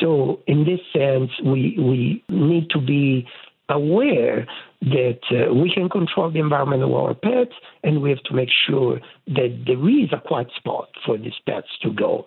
So, 0.00 0.40
in 0.46 0.64
this 0.64 0.80
sense, 0.92 1.30
we, 1.44 1.76
we 1.78 2.24
need 2.28 2.68
to 2.70 2.80
be 2.80 3.26
aware 3.68 4.46
that 4.82 5.20
uh, 5.30 5.54
we 5.54 5.72
can 5.72 5.88
control 5.88 6.30
the 6.30 6.38
environment 6.38 6.82
of 6.82 6.92
our 6.92 7.14
pets, 7.14 7.54
and 7.82 8.02
we 8.02 8.10
have 8.10 8.22
to 8.24 8.34
make 8.34 8.50
sure 8.66 9.00
that 9.28 9.64
there 9.66 9.88
is 9.88 10.10
a 10.12 10.20
quiet 10.26 10.48
spot 10.56 10.88
for 11.04 11.16
these 11.16 11.32
pets 11.46 11.68
to 11.82 11.90
go. 11.90 12.26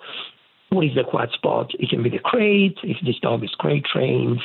What 0.70 0.86
is 0.86 0.96
the 0.96 1.04
quiet 1.04 1.32
spot? 1.34 1.72
It 1.80 1.90
can 1.90 2.04
be 2.04 2.10
the 2.10 2.20
crate, 2.20 2.78
if 2.84 2.98
this 3.06 3.20
dog 3.22 3.44
is 3.44 3.52
crate 3.58 3.86
trained. 3.86 4.42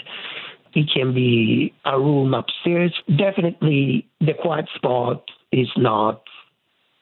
It 0.74 0.88
can 0.94 1.12
be 1.12 1.74
a 1.84 1.98
room 1.98 2.34
upstairs. 2.34 2.94
Definitely, 3.08 4.06
the 4.20 4.34
quiet 4.40 4.66
spot 4.74 5.24
is 5.50 5.68
not 5.76 6.22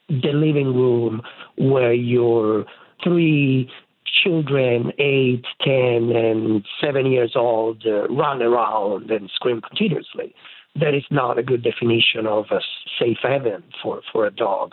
the 0.09 0.33
living 0.33 0.75
room 0.75 1.23
where 1.57 1.93
your 1.93 2.65
three 3.05 3.71
children, 4.23 4.93
eight, 4.99 5.45
ten, 5.63 6.11
and 6.15 6.65
7 6.81 7.07
years 7.07 7.33
old, 7.35 7.85
uh, 7.87 8.09
run 8.09 8.43
around 8.43 9.11
and 9.11 9.31
scream 9.35 9.61
continuously. 9.61 10.35
That 10.75 10.95
is 10.95 11.05
not 11.11 11.39
a 11.39 11.43
good 11.43 11.63
definition 11.63 12.27
of 12.27 12.47
a 12.51 12.61
safe 12.99 13.19
haven 13.23 13.65
for, 13.83 14.03
for 14.13 14.27
a 14.27 14.31
dog. 14.31 14.73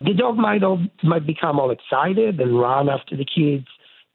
The 0.00 0.12
dog 0.12 0.36
might, 0.36 0.62
all, 0.62 0.84
might 1.02 1.26
become 1.26 1.58
all 1.58 1.70
excited 1.70 2.40
and 2.40 2.58
run 2.58 2.88
after 2.88 3.16
the 3.16 3.24
kids, 3.24 3.66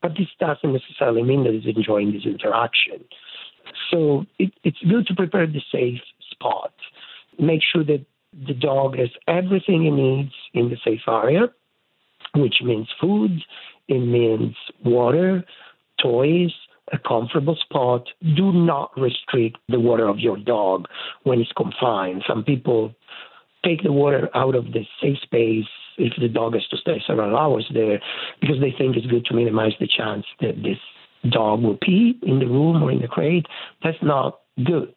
but 0.02 0.12
this 0.18 0.28
doesn't 0.40 0.74
necessarily 0.74 1.24
mean 1.24 1.44
that 1.44 1.54
it's 1.54 1.66
enjoying 1.78 2.12
this 2.12 2.26
interaction. 2.26 3.04
So 3.90 4.26
it, 4.38 4.54
it's 4.64 4.78
good 4.88 5.08
to 5.08 5.16
prepare 5.16 5.48
the 5.48 5.62
safe 5.72 6.02
spot. 6.32 6.74
Make 7.40 7.62
sure 7.64 7.84
that 7.84 8.06
the 8.34 8.54
dog 8.54 8.98
has 8.98 9.10
everything 9.28 9.84
he 9.84 9.90
needs 9.90 10.34
in 10.54 10.70
the 10.70 10.78
safe 10.84 11.02
area, 11.08 11.48
which 12.36 12.56
means 12.64 12.88
food, 13.00 13.42
it 13.92 14.00
means 14.00 14.56
water, 14.86 15.44
toys, 16.02 16.52
a 16.94 16.98
comfortable 16.98 17.58
spot. 17.58 18.08
Do 18.36 18.52
not 18.54 18.92
restrict 18.98 19.58
the 19.68 19.80
water 19.80 20.08
of 20.08 20.20
your 20.20 20.38
dog 20.38 20.88
when 21.24 21.40
it's 21.42 21.52
confined. 21.52 22.24
Some 22.28 22.44
people 22.44 22.96
take 23.66 23.84
the 23.84 23.92
water 23.92 24.30
out 24.34 24.56
of 24.56 24.66
the 24.72 24.86
safe 25.02 25.18
space 25.22 25.66
if 25.98 26.14
the 26.20 26.30
dog 26.30 26.54
has 26.54 26.66
to 26.70 26.78
stay 26.78 27.02
several 27.06 27.38
hours 27.38 27.70
there 27.74 28.02
because 28.40 28.60
they 28.62 28.74
think 28.78 28.96
it's 28.96 29.08
good 29.08 29.26
to 29.26 29.36
minimize 29.36 29.74
the 29.80 29.88
chance 29.88 30.26
that 30.40 30.56
this 30.64 30.78
dog 31.30 31.62
will 31.62 31.78
pee 31.82 32.18
in 32.24 32.40
the 32.40 32.48
room 32.48 32.82
or 32.82 32.92
in 32.92 33.02
the 33.02 33.08
crate. 33.08 33.46
That's 33.84 34.02
not 34.02 34.40
good. 34.66 34.94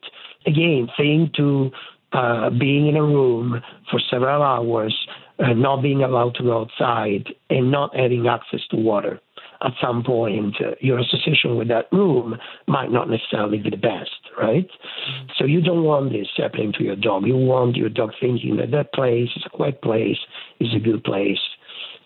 Again, 0.46 0.88
saying 0.96 1.32
to 1.36 1.70
uh, 2.14 2.50
being 2.50 2.86
in 2.86 2.96
a 2.96 3.02
room 3.02 3.60
for 3.90 4.00
several 4.10 4.42
hours, 4.42 4.94
uh, 5.38 5.52
not 5.52 5.82
being 5.82 6.02
allowed 6.02 6.34
to 6.36 6.44
go 6.44 6.60
outside, 6.62 7.26
and 7.50 7.70
not 7.70 7.94
having 7.94 8.26
access 8.28 8.60
to 8.70 8.76
water. 8.76 9.20
At 9.62 9.72
some 9.80 10.04
point, 10.04 10.56
uh, 10.60 10.74
your 10.80 10.98
association 10.98 11.56
with 11.56 11.68
that 11.68 11.86
room 11.90 12.36
might 12.66 12.90
not 12.90 13.08
necessarily 13.08 13.58
be 13.58 13.70
the 13.70 13.76
best, 13.76 14.10
right? 14.38 14.68
So 15.36 15.44
you 15.44 15.60
don't 15.62 15.84
want 15.84 16.12
this 16.12 16.28
happening 16.36 16.72
to 16.78 16.84
your 16.84 16.96
dog. 16.96 17.26
You 17.26 17.36
want 17.36 17.76
your 17.76 17.88
dog 17.88 18.10
thinking 18.20 18.56
that 18.56 18.70
that 18.72 18.92
place 18.92 19.30
is 19.34 19.42
a 19.46 19.50
quiet 19.50 19.80
place, 19.80 20.18
is 20.60 20.74
a 20.74 20.78
good 20.78 21.02
place 21.02 21.38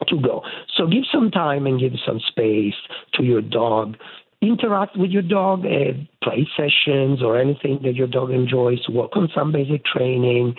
to 0.06 0.20
go. 0.20 0.42
So 0.76 0.86
give 0.86 1.04
some 1.12 1.30
time 1.30 1.66
and 1.66 1.80
give 1.80 1.92
some 2.06 2.20
space 2.28 2.74
to 3.14 3.24
your 3.24 3.42
dog. 3.42 3.96
Interact 4.40 4.96
with 4.96 5.10
your 5.10 5.22
dog 5.22 5.64
at 5.66 5.96
play 6.22 6.48
sessions 6.56 7.22
or 7.22 7.38
anything 7.40 7.80
that 7.82 7.94
your 7.94 8.06
dog 8.06 8.30
enjoys. 8.30 8.78
Work 8.88 9.16
on 9.16 9.28
some 9.34 9.50
basic 9.50 9.84
training, 9.84 10.54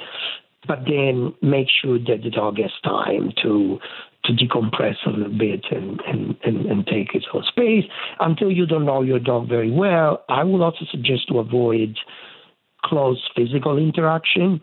but 0.68 0.80
then 0.86 1.34
make 1.42 1.68
sure 1.82 1.98
that 1.98 2.22
the 2.24 2.30
dog 2.30 2.58
has 2.58 2.72
time 2.84 3.32
to 3.44 3.80
to 4.26 4.34
decompress 4.34 4.96
a 5.06 5.12
little 5.12 5.38
bit 5.38 5.66
and, 5.72 6.02
and, 6.06 6.36
and, 6.44 6.66
and 6.66 6.86
take 6.88 7.16
its 7.16 7.26
own 7.34 7.44
space. 7.48 7.86
Until 8.20 8.52
you 8.52 8.66
don't 8.66 8.86
know 8.86 9.02
your 9.02 9.20
dog 9.20 9.48
very 9.48 9.72
well, 9.72 10.26
I 10.28 10.44
would 10.44 10.62
also 10.62 10.86
suggest 10.92 11.30
to 11.30 11.40
avoid 11.40 11.98
close 12.84 13.22
physical 13.36 13.78
interaction. 13.78 14.60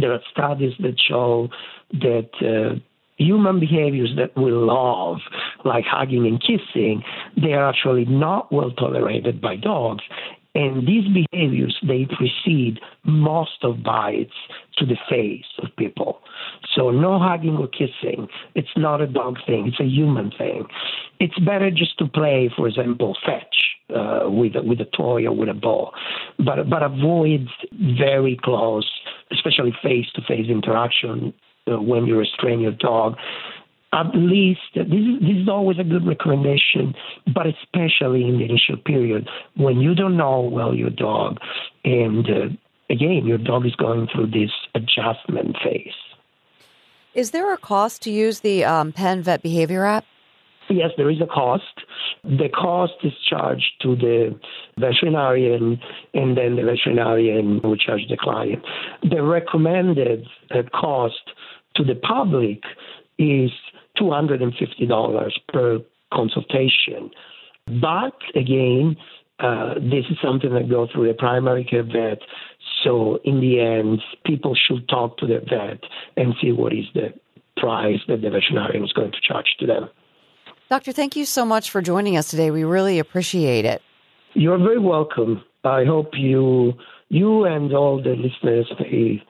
There 0.00 0.12
are 0.12 0.20
studies 0.30 0.72
that 0.80 0.96
show 1.06 1.48
that 1.92 2.30
uh, 2.40 2.78
human 3.16 3.60
behaviors 3.60 4.12
that 4.16 4.36
we 4.40 4.50
love, 4.50 5.18
like 5.64 5.84
hugging 5.84 6.26
and 6.26 6.40
kissing, 6.40 7.02
they 7.40 7.52
are 7.52 7.68
actually 7.68 8.04
not 8.04 8.52
well 8.52 8.70
tolerated 8.72 9.40
by 9.40 9.56
dogs. 9.56 10.02
And 10.54 10.86
these 10.86 11.04
behaviors, 11.08 11.78
they 11.86 12.06
precede 12.06 12.78
most 13.04 13.62
of 13.62 13.82
bites 13.82 14.34
to 14.76 14.84
the 14.84 14.98
face 15.08 15.46
of 15.62 15.74
people. 15.78 16.20
So 16.74 16.90
no 16.90 17.18
hugging 17.18 17.56
or 17.56 17.68
kissing. 17.68 18.28
It's 18.54 18.76
not 18.76 19.00
a 19.00 19.06
dog 19.06 19.38
thing. 19.46 19.68
It's 19.68 19.80
a 19.80 19.84
human 19.84 20.30
thing. 20.36 20.66
It's 21.20 21.38
better 21.38 21.70
just 21.70 21.96
to 21.98 22.06
play, 22.06 22.50
for 22.54 22.68
example, 22.68 23.16
fetch 23.24 23.72
uh, 23.94 24.28
with 24.30 24.52
with 24.64 24.80
a 24.80 24.88
toy 24.96 25.24
or 25.24 25.32
with 25.32 25.48
a 25.48 25.54
ball, 25.54 25.92
but 26.38 26.68
but 26.68 26.82
avoid 26.82 27.48
very 27.72 28.38
close, 28.42 28.90
especially 29.30 29.74
face 29.82 30.06
to 30.14 30.22
face 30.22 30.48
interaction 30.48 31.32
uh, 31.70 31.80
when 31.80 32.06
you 32.06 32.18
restrain 32.18 32.60
your 32.60 32.72
dog. 32.72 33.16
At 33.94 34.14
least 34.14 34.60
this 34.74 34.86
is, 34.86 35.20
this 35.20 35.36
is 35.42 35.48
always 35.48 35.78
a 35.78 35.84
good 35.84 36.06
recommendation, 36.06 36.94
but 37.34 37.46
especially 37.46 38.26
in 38.26 38.38
the 38.38 38.44
initial 38.44 38.78
period 38.78 39.28
when 39.56 39.80
you 39.80 39.94
don't 39.94 40.16
know 40.16 40.40
well 40.40 40.74
your 40.74 40.90
dog, 40.90 41.38
and 41.84 42.26
uh, 42.26 42.48
again 42.88 43.26
your 43.26 43.38
dog 43.38 43.66
is 43.66 43.74
going 43.76 44.08
through 44.12 44.28
this 44.28 44.50
adjustment 44.74 45.56
phase. 45.62 45.92
Is 47.14 47.32
there 47.32 47.52
a 47.52 47.58
cost 47.58 48.00
to 48.02 48.10
use 48.10 48.40
the 48.40 48.64
um, 48.64 48.92
Penn 48.92 49.22
Vet 49.22 49.42
Behavior 49.42 49.84
app? 49.84 50.06
Yes, 50.70 50.90
there 50.96 51.10
is 51.10 51.20
a 51.20 51.26
cost. 51.26 51.64
The 52.24 52.48
cost 52.48 52.94
is 53.02 53.12
charged 53.28 53.72
to 53.82 53.96
the 53.96 54.38
veterinarian, 54.78 55.78
and 56.14 56.38
then 56.38 56.56
the 56.56 56.62
veterinarian 56.62 57.60
will 57.62 57.76
charge 57.76 58.02
the 58.08 58.16
client. 58.16 58.64
The 59.02 59.22
recommended 59.22 60.26
uh, 60.50 60.62
cost 60.72 61.20
to 61.76 61.84
the 61.84 61.94
public 61.94 62.62
is 63.18 63.50
$250 64.00 65.30
per 65.48 65.80
consultation. 66.12 67.10
But 67.66 68.16
again, 68.34 68.96
uh, 69.38 69.74
this 69.74 70.04
is 70.10 70.18
something 70.22 70.52
that 70.54 70.70
goes 70.70 70.90
through 70.92 71.08
the 71.08 71.14
primary 71.14 71.64
care 71.64 71.82
vet. 71.82 72.18
So 72.84 73.18
in 73.24 73.40
the 73.40 73.60
end, 73.60 74.00
people 74.24 74.54
should 74.54 74.88
talk 74.88 75.18
to 75.18 75.26
the 75.26 75.40
vet 75.40 75.80
and 76.16 76.34
see 76.40 76.52
what 76.52 76.72
is 76.72 76.84
the 76.94 77.12
price 77.56 78.00
that 78.08 78.22
the 78.22 78.30
veterinarian 78.30 78.84
is 78.84 78.92
going 78.92 79.12
to 79.12 79.18
charge 79.26 79.56
to 79.60 79.66
them. 79.66 79.88
Doctor, 80.70 80.92
thank 80.92 81.16
you 81.16 81.24
so 81.24 81.44
much 81.44 81.70
for 81.70 81.82
joining 81.82 82.16
us 82.16 82.30
today. 82.30 82.50
We 82.50 82.64
really 82.64 82.98
appreciate 82.98 83.64
it. 83.64 83.82
You're 84.34 84.58
very 84.58 84.78
welcome. 84.78 85.44
I 85.64 85.84
hope 85.84 86.12
you 86.14 86.72
you 87.08 87.44
and 87.44 87.74
all 87.74 88.02
the 88.02 88.16
listeners 88.16 88.66
stay 88.74 89.22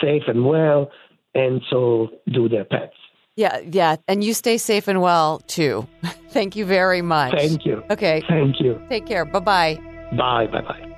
safe 0.00 0.22
and 0.26 0.46
well, 0.46 0.90
and 1.36 1.62
so 1.70 2.08
do 2.32 2.48
their 2.48 2.64
pets. 2.64 2.94
Yeah, 3.36 3.58
yeah. 3.70 3.96
And 4.08 4.24
you 4.24 4.32
stay 4.32 4.56
safe 4.56 4.88
and 4.88 5.02
well 5.02 5.40
too. 5.46 5.86
Thank 6.30 6.56
you 6.56 6.64
very 6.64 7.02
much. 7.02 7.34
Thank 7.34 7.66
you. 7.66 7.84
Okay. 7.90 8.22
Thank 8.28 8.60
you. 8.60 8.80
Take 8.88 9.06
care. 9.06 9.24
Bye 9.24 9.40
bye. 9.40 9.78
Bye. 10.16 10.46
Bye 10.46 10.62
bye. 10.62 10.92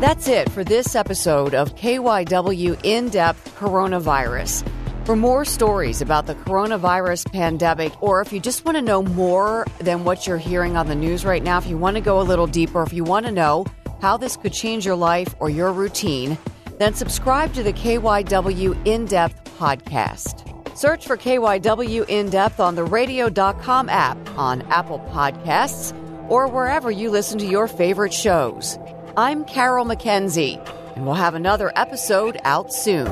That's 0.00 0.28
it 0.28 0.50
for 0.50 0.64
this 0.64 0.94
episode 0.94 1.54
of 1.54 1.76
KYW 1.76 2.80
In 2.82 3.08
Depth 3.08 3.54
Coronavirus. 3.56 4.68
For 5.06 5.16
more 5.16 5.44
stories 5.44 6.00
about 6.00 6.26
the 6.26 6.34
coronavirus 6.34 7.30
pandemic, 7.30 8.02
or 8.02 8.22
if 8.22 8.32
you 8.32 8.40
just 8.40 8.64
want 8.64 8.76
to 8.76 8.82
know 8.82 9.02
more 9.02 9.66
than 9.78 10.04
what 10.04 10.26
you're 10.26 10.38
hearing 10.38 10.76
on 10.78 10.88
the 10.88 10.94
news 10.94 11.24
right 11.24 11.42
now, 11.42 11.58
if 11.58 11.66
you 11.66 11.76
want 11.76 11.96
to 11.96 12.00
go 12.00 12.20
a 12.20 12.22
little 12.22 12.46
deeper, 12.46 12.82
if 12.82 12.92
you 12.92 13.04
want 13.04 13.26
to 13.26 13.32
know 13.32 13.66
how 14.00 14.16
this 14.16 14.36
could 14.36 14.52
change 14.52 14.84
your 14.86 14.96
life 14.96 15.34
or 15.40 15.50
your 15.50 15.72
routine, 15.72 16.38
then 16.78 16.94
subscribe 16.94 17.52
to 17.54 17.62
the 17.62 17.72
KYW 17.72 18.86
In 18.86 19.06
Depth 19.06 19.44
podcast. 19.58 20.50
Search 20.76 21.06
for 21.06 21.16
KYW 21.16 22.04
In 22.08 22.30
Depth 22.30 22.58
on 22.60 22.74
the 22.74 22.84
radio.com 22.84 23.88
app, 23.88 24.18
on 24.36 24.62
Apple 24.62 24.98
Podcasts, 25.12 25.94
or 26.28 26.48
wherever 26.48 26.90
you 26.90 27.10
listen 27.10 27.38
to 27.38 27.46
your 27.46 27.68
favorite 27.68 28.12
shows. 28.12 28.78
I'm 29.16 29.44
Carol 29.44 29.84
McKenzie, 29.84 30.58
and 30.96 31.04
we'll 31.04 31.14
have 31.14 31.34
another 31.34 31.72
episode 31.76 32.38
out 32.44 32.72
soon. 32.72 33.06